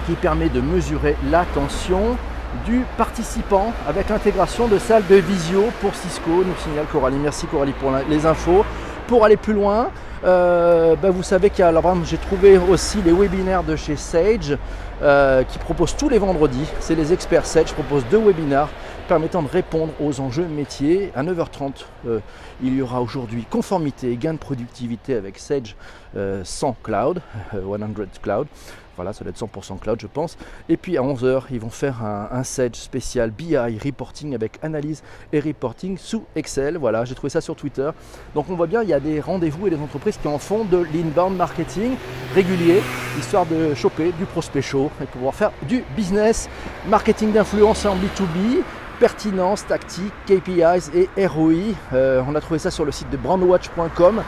qui 0.05 0.13
permet 0.13 0.49
de 0.49 0.61
mesurer 0.61 1.15
l'attention 1.29 2.17
du 2.65 2.81
participant 2.97 3.73
avec 3.87 4.09
l'intégration 4.09 4.67
de 4.67 4.77
salles 4.77 5.05
de 5.09 5.15
visio 5.15 5.65
pour 5.79 5.95
Cisco, 5.95 6.29
nous 6.29 6.55
signale 6.63 6.85
Coralie. 6.91 7.17
Merci 7.17 7.47
Coralie 7.47 7.73
pour 7.73 7.91
les 8.09 8.25
infos. 8.25 8.65
Pour 9.11 9.25
aller 9.25 9.35
plus 9.35 9.51
loin, 9.51 9.91
euh, 10.23 10.95
ben, 10.95 11.09
vous 11.09 11.21
savez 11.21 11.49
qu'il 11.49 11.65
y 11.65 11.67
a, 11.67 11.83
j'ai 12.05 12.17
trouvé 12.17 12.57
aussi 12.57 13.01
les 13.01 13.11
webinaires 13.11 13.61
de 13.61 13.75
chez 13.75 13.97
Sage 13.97 14.57
euh, 15.01 15.43
qui 15.43 15.59
proposent 15.59 15.97
tous 15.97 16.07
les 16.07 16.17
vendredis. 16.17 16.65
C'est 16.79 16.95
les 16.95 17.11
experts 17.11 17.45
Sage 17.45 17.73
proposent 17.73 18.05
deux 18.09 18.21
webinaires 18.21 18.69
permettant 19.09 19.43
de 19.43 19.49
répondre 19.49 19.91
aux 19.99 20.21
enjeux 20.21 20.45
métiers. 20.45 21.11
À 21.13 21.23
9h30, 21.23 21.83
euh, 22.07 22.19
il 22.63 22.73
y 22.73 22.81
aura 22.81 23.01
aujourd'hui 23.01 23.45
conformité 23.49 24.13
et 24.13 24.15
gain 24.15 24.31
de 24.31 24.39
productivité 24.39 25.13
avec 25.15 25.39
Sage 25.39 25.75
100 26.15 26.77
Cloud, 26.81 27.21
100 27.51 28.21
Cloud. 28.21 28.47
Voilà, 28.95 29.13
ça 29.13 29.23
doit 29.23 29.31
être 29.31 29.39
100% 29.39 29.79
cloud, 29.79 29.99
je 30.01 30.07
pense. 30.07 30.37
Et 30.69 30.77
puis 30.77 30.97
à 30.97 31.01
11h, 31.01 31.43
ils 31.51 31.59
vont 31.59 31.69
faire 31.69 32.03
un, 32.03 32.29
un 32.31 32.43
spécial 32.43 33.31
BI 33.31 33.55
reporting 33.57 34.35
avec 34.35 34.59
analyse 34.61 35.03
et 35.33 35.39
reporting 35.39 35.97
sous 35.97 36.23
Excel. 36.35 36.77
Voilà, 36.77 37.05
j'ai 37.05 37.15
trouvé 37.15 37.29
ça 37.29 37.41
sur 37.41 37.55
Twitter. 37.55 37.89
Donc 38.35 38.49
on 38.49 38.55
voit 38.55 38.67
bien, 38.67 38.83
il 38.83 38.89
y 38.89 38.93
a 38.93 38.99
des 38.99 39.19
rendez-vous 39.19 39.67
et 39.67 39.69
des 39.69 39.79
entreprises 39.79 40.17
qui 40.17 40.27
en 40.27 40.37
font 40.37 40.65
de 40.65 40.85
l'inbound 40.93 41.35
marketing 41.35 41.95
régulier, 42.33 42.81
histoire 43.19 43.45
de 43.45 43.73
choper 43.73 44.11
du 44.13 44.25
prospect 44.25 44.61
chaud 44.61 44.91
et 45.01 45.05
pouvoir 45.05 45.35
faire 45.35 45.51
du 45.67 45.83
business, 45.95 46.49
marketing 46.87 47.31
d'influence 47.31 47.85
en 47.85 47.95
B2B, 47.95 48.63
pertinence, 48.99 49.65
tactique, 49.65 50.13
KPIs 50.27 50.91
et 50.93 51.25
ROI. 51.25 51.73
Euh, 51.93 52.21
on 52.27 52.35
a 52.35 52.41
trouvé 52.41 52.59
ça 52.59 52.71
sur 52.71 52.85
le 52.85 52.91
site 52.91 53.09
de 53.09 53.17
brandwatch.com. 53.17 54.21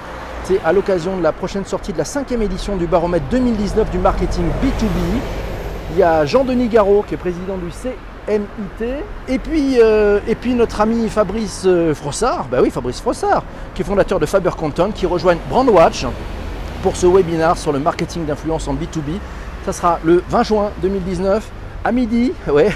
C'est 0.46 0.60
à 0.66 0.74
l'occasion 0.74 1.16
de 1.16 1.24
la 1.24 1.32
prochaine 1.32 1.64
sortie 1.64 1.94
de 1.94 1.98
la 1.98 2.04
cinquième 2.04 2.42
édition 2.42 2.76
du 2.76 2.86
baromètre 2.86 3.24
2019 3.32 3.90
du 3.90 3.98
marketing 3.98 4.44
B2B. 4.62 5.22
Il 5.92 5.98
y 5.98 6.04
a 6.04 6.26
Jean-Denis 6.26 6.68
Garot 6.68 7.06
qui 7.08 7.14
est 7.14 7.18
président 7.18 7.56
du 7.56 7.70
CMIT. 7.72 9.04
Et 9.30 9.40
puis, 9.40 9.80
euh, 9.80 10.20
et 10.28 10.36
puis 10.36 10.54
notre 10.54 10.82
ami 10.82 11.08
Fabrice 11.08 11.64
euh, 11.66 11.94
Frossard, 11.96 12.48
bah 12.52 12.58
oui 12.62 12.72
Fabrice 12.72 13.00
Frossard, 13.00 13.44
qui 13.74 13.84
est 13.84 13.86
fondateur 13.86 14.20
de 14.20 14.26
Faber 14.26 14.50
Content, 14.58 14.92
qui 14.92 15.06
rejoignent 15.06 15.40
Brandwatch 15.50 16.06
pour 16.82 16.98
ce 16.98 17.08
webinaire 17.08 17.56
sur 17.58 17.72
le 17.72 17.80
marketing 17.80 18.26
d'influence 18.26 18.68
en 18.68 18.74
B2B. 18.74 19.20
Ça 19.66 19.72
sera 19.72 20.00
le 20.04 20.22
20 20.30 20.44
juin 20.44 20.72
2019 20.82 21.50
à 21.86 21.92
midi, 21.94 22.34
ouais, 22.48 22.70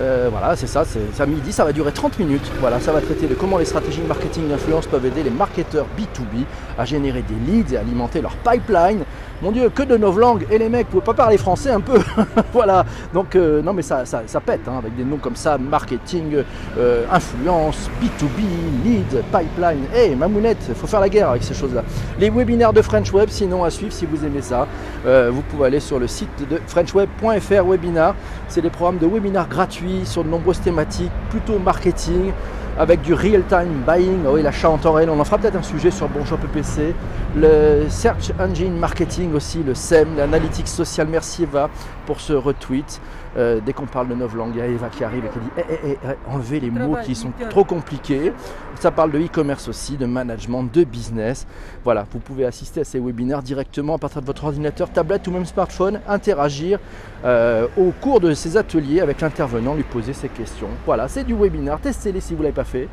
Euh, 0.00 0.28
voilà, 0.30 0.54
c'est 0.54 0.66
ça, 0.66 0.84
c'est 0.84 1.20
à 1.20 1.26
midi, 1.26 1.52
ça 1.52 1.64
va 1.64 1.72
durer 1.72 1.92
30 1.92 2.18
minutes. 2.18 2.50
Voilà, 2.60 2.78
ça 2.80 2.92
va 2.92 3.00
traiter 3.00 3.26
de 3.26 3.34
comment 3.34 3.58
les 3.58 3.64
stratégies 3.64 4.00
de 4.00 4.06
marketing 4.06 4.48
d'influence 4.48 4.86
peuvent 4.86 5.04
aider 5.04 5.22
les 5.22 5.30
marketeurs 5.30 5.86
B2B 5.98 6.44
à 6.78 6.84
générer 6.84 7.22
des 7.22 7.52
leads 7.52 7.74
et 7.74 7.76
alimenter 7.76 8.20
leur 8.20 8.36
pipeline 8.36 9.04
mon 9.40 9.52
Dieu, 9.52 9.70
que 9.72 9.84
de 9.84 9.96
novlangues 9.96 10.46
Et 10.50 10.58
les 10.58 10.68
mecs, 10.68 10.86
vous 10.86 11.00
pouvez 11.00 11.04
pas 11.04 11.14
parler 11.14 11.38
français 11.38 11.70
un 11.70 11.80
peu 11.80 12.00
Voilà. 12.52 12.84
Donc, 13.14 13.36
euh, 13.36 13.62
non, 13.62 13.72
mais 13.72 13.82
ça, 13.82 14.04
ça, 14.04 14.40
pète, 14.40 14.62
hein, 14.66 14.78
avec 14.78 14.96
des 14.96 15.04
noms 15.04 15.18
comme 15.18 15.36
ça 15.36 15.56
marketing, 15.58 16.42
euh, 16.76 17.04
influence, 17.12 17.88
B2B, 18.02 18.84
lead, 18.84 19.22
pipeline. 19.30 19.84
Hé, 19.94 20.10
hey, 20.10 20.16
mamounette, 20.16 20.58
il 20.68 20.74
faut 20.74 20.88
faire 20.88 20.98
la 20.98 21.08
guerre 21.08 21.30
avec 21.30 21.44
ces 21.44 21.54
choses-là. 21.54 21.84
Les 22.18 22.30
webinaires 22.30 22.72
de 22.72 22.82
French 22.82 23.12
Web, 23.12 23.28
sinon 23.30 23.62
à 23.62 23.70
suivre 23.70 23.92
si 23.92 24.06
vous 24.06 24.24
aimez 24.24 24.42
ça. 24.42 24.66
Vous 25.04 25.42
pouvez 25.42 25.66
aller 25.66 25.80
sur 25.80 25.98
le 25.98 26.06
site 26.06 26.28
de 26.50 26.60
frenchweb.fr 26.66 27.64
webinar. 27.64 28.14
C'est 28.48 28.60
des 28.60 28.70
programmes 28.70 28.98
de 28.98 29.06
webinaires 29.06 29.48
gratuits 29.48 29.87
sur 30.04 30.24
de 30.24 30.28
nombreuses 30.28 30.60
thématiques, 30.60 31.12
plutôt 31.30 31.58
marketing 31.58 32.32
avec 32.78 33.02
du 33.02 33.12
real-time 33.12 33.82
buying, 33.84 34.24
oui, 34.26 34.40
l'achat 34.42 34.70
en 34.70 34.78
temps 34.78 34.92
réel. 34.92 35.10
On 35.10 35.18
en 35.18 35.24
fera 35.24 35.38
peut-être 35.38 35.56
un 35.56 35.62
sujet 35.62 35.90
sur 35.90 36.08
Bonjour 36.08 36.38
PPC. 36.38 36.94
Le 37.36 37.86
Search 37.88 38.32
Engine 38.38 38.78
Marketing 38.78 39.34
aussi, 39.34 39.62
le 39.64 39.74
SEM, 39.74 40.16
l'analytics 40.16 40.68
social. 40.68 41.08
Merci 41.10 41.42
Eva 41.42 41.68
pour 42.06 42.20
ce 42.20 42.32
retweet. 42.32 43.00
Euh, 43.36 43.60
dès 43.64 43.72
qu'on 43.72 43.86
parle 43.86 44.08
de 44.08 44.14
novlangue, 44.14 44.52
il 44.54 44.58
y 44.58 44.62
a 44.62 44.66
Eva 44.66 44.88
qui 44.88 45.04
arrive 45.04 45.24
et 45.24 45.28
qui 45.28 45.38
dit 45.38 45.50
eh, 45.58 45.62
eh, 45.84 45.98
eh, 46.02 46.32
enlevez 46.32 46.60
les 46.60 46.70
mots 46.70 46.96
qui 47.04 47.14
sont 47.14 47.32
trop 47.50 47.64
compliqués. 47.64 48.32
Ça 48.80 48.90
parle 48.90 49.10
de 49.10 49.18
e-commerce 49.18 49.68
aussi, 49.68 49.96
de 49.96 50.06
management, 50.06 50.64
de 50.72 50.84
business. 50.84 51.46
Voilà, 51.84 52.06
vous 52.12 52.20
pouvez 52.20 52.46
assister 52.46 52.80
à 52.80 52.84
ces 52.84 53.00
webinaires 53.00 53.42
directement 53.42 53.96
à 53.96 53.98
partir 53.98 54.20
de 54.22 54.26
votre 54.26 54.44
ordinateur, 54.44 54.88
tablette 54.90 55.26
ou 55.26 55.32
même 55.32 55.44
smartphone, 55.46 56.00
interagir 56.08 56.78
euh, 57.24 57.66
au 57.76 57.92
cours 58.00 58.20
de 58.20 58.32
ces 58.34 58.56
ateliers 58.56 59.00
avec 59.00 59.20
l'intervenant, 59.20 59.74
lui 59.74 59.82
poser 59.82 60.12
ses 60.12 60.28
questions. 60.28 60.68
Voilà, 60.86 61.08
c'est 61.08 61.24
du 61.24 61.34
webinaire. 61.34 61.80
Testez-les 61.80 62.20
si 62.20 62.34
vous 62.34 62.38
ne 62.38 62.44
l'avez 62.44 62.54
pas 62.54 62.64
fait 62.64 62.67
fait. 62.68 62.88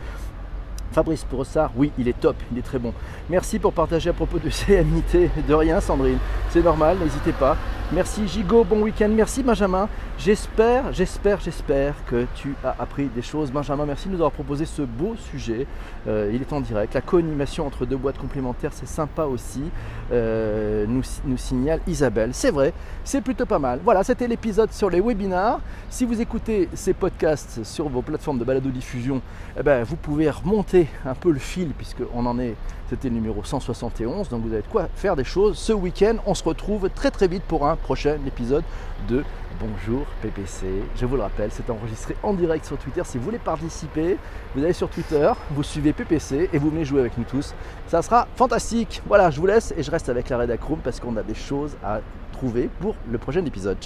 Fabrice 0.95 1.25
Brossard, 1.29 1.71
oui, 1.75 1.91
il 1.97 2.08
est 2.08 2.17
top, 2.17 2.38
il 2.53 2.58
est 2.58 2.62
très 2.62 2.79
bon. 2.79 2.93
Merci 3.29 3.60
pour 3.60 3.73
partager 3.73 4.12
à 4.12 4.13
propos 4.13 4.39
de 4.39 4.49
CMIT. 4.49 5.29
De 5.45 5.53
rien, 5.53 5.81
Sandrine. 5.81 6.19
C'est 6.51 6.63
normal, 6.63 6.95
n'hésitez 7.03 7.34
pas. 7.34 7.58
Merci 7.91 8.27
Gigo, 8.27 8.63
bon 8.63 8.81
week-end. 8.81 9.10
Merci 9.10 9.43
Benjamin. 9.43 9.89
J'espère, 10.17 10.93
j'espère, 10.93 11.39
j'espère 11.41 11.93
que 12.05 12.25
tu 12.34 12.55
as 12.63 12.75
appris 12.79 13.08
des 13.13 13.21
choses. 13.21 13.51
Benjamin, 13.51 13.86
merci 13.86 14.08
de 14.08 14.13
nous 14.13 14.19
avoir 14.19 14.31
proposé 14.31 14.65
ce 14.65 14.81
beau 14.81 15.15
sujet. 15.17 15.67
Euh, 16.08 16.31
il 16.34 16.41
est 16.41 16.51
en 16.53 16.62
direct. 16.62 16.93
La 16.93 17.01
co-animation 17.01 17.67
entre 17.67 17.86
deux 17.86 17.97
boîtes 17.97 18.17
complémentaires, 18.17 18.71
c'est 18.73 18.88
sympa 18.88 19.25
aussi. 19.25 19.63
Euh, 20.12 20.86
nous, 20.88 21.03
nous 21.25 21.38
signale 21.38 21.81
Isabelle. 21.88 22.29
C'est 22.34 22.51
vrai, 22.51 22.73
c'est 23.03 23.21
plutôt 23.21 23.45
pas 23.45 23.60
mal. 23.60 23.81
Voilà, 23.84 24.03
c'était 24.03 24.27
l'épisode 24.27 24.71
sur 24.71 24.89
les 24.89 25.01
webinars. 25.01 25.60
Si 25.89 26.05
vous 26.05 26.21
écoutez 26.21 26.69
ces 26.73 26.93
podcasts 26.93 27.63
sur 27.65 27.89
vos 27.89 28.01
plateformes 28.01 28.39
de 28.39 28.45
balado-diffusion, 28.45 29.21
eh 29.60 29.62
ben, 29.62 29.84
vous 29.84 29.97
pouvez 29.97 30.29
remonter 30.29 30.85
un 31.06 31.15
peu 31.15 31.32
le 31.32 31.39
fil, 31.39 31.69
puisqu'on 31.69 32.26
en 32.26 32.39
est 32.39 32.56
c'était 32.89 33.10
le 33.10 33.15
numéro 33.15 33.43
171. 33.43 34.30
Donc 34.30 34.43
vous 34.43 34.54
avez 34.54 34.62
de 34.62 34.67
quoi 34.67 34.88
faire 34.95 35.15
des 35.15 35.24
choses. 35.24 35.58
Ce 35.58 35.74
week-end, 35.74 36.17
on 36.26 36.34
se 36.34 36.43
retrouve 36.43 36.89
très 36.89 37.12
très 37.12 37.28
vite 37.28 37.43
pour 37.43 37.67
un 37.67 37.76
prochain 37.76 38.17
épisode 38.28 38.63
de 39.08 39.24
Bonjour 39.60 40.06
PPC. 40.21 40.65
Je 40.98 41.06
vous 41.06 41.15
le 41.15 41.21
rappelle, 41.21 41.50
c'est 41.50 41.69
enregistré 41.69 42.15
en 42.24 42.34
direct 42.34 42.65
sur 42.65 42.78
Twitter. 42.78 43.02
Si 43.06 43.17
vous 43.17 43.24
voulez 43.24 43.39
participer, 43.39 44.17
vous 44.54 44.63
allez 44.63 44.74
sur 44.74 44.89
Twitter, 44.89 45.32
vous 45.52 45.63
suivez 45.63 45.93
PPC 45.93 46.50
et 46.52 46.58
vous 46.58 46.69
venez 46.69 46.84
jouer 46.84 47.00
avec 47.00 47.17
nous 47.17 47.24
tous. 47.24 47.56
Ça 47.88 48.02
sera 48.02 48.28
fantastique. 48.36 49.02
Voilà, 49.08 49.32
je 49.32 49.39
vous 49.39 49.48
laisse 49.48 49.74
et 49.78 49.82
je 49.82 49.89
reste 49.89 50.10
avec 50.10 50.28
la 50.28 50.39
Redacroom 50.39 50.80
parce 50.84 51.00
qu'on 51.00 51.15
a 51.15 51.24
des 51.24 51.36
choses 51.36 51.78
à 51.84 52.02
trouver 52.34 52.69
pour 52.82 52.95
le 53.10 53.17
prochain 53.17 53.45
épisode. 53.45 53.78
Ciao 53.80 53.84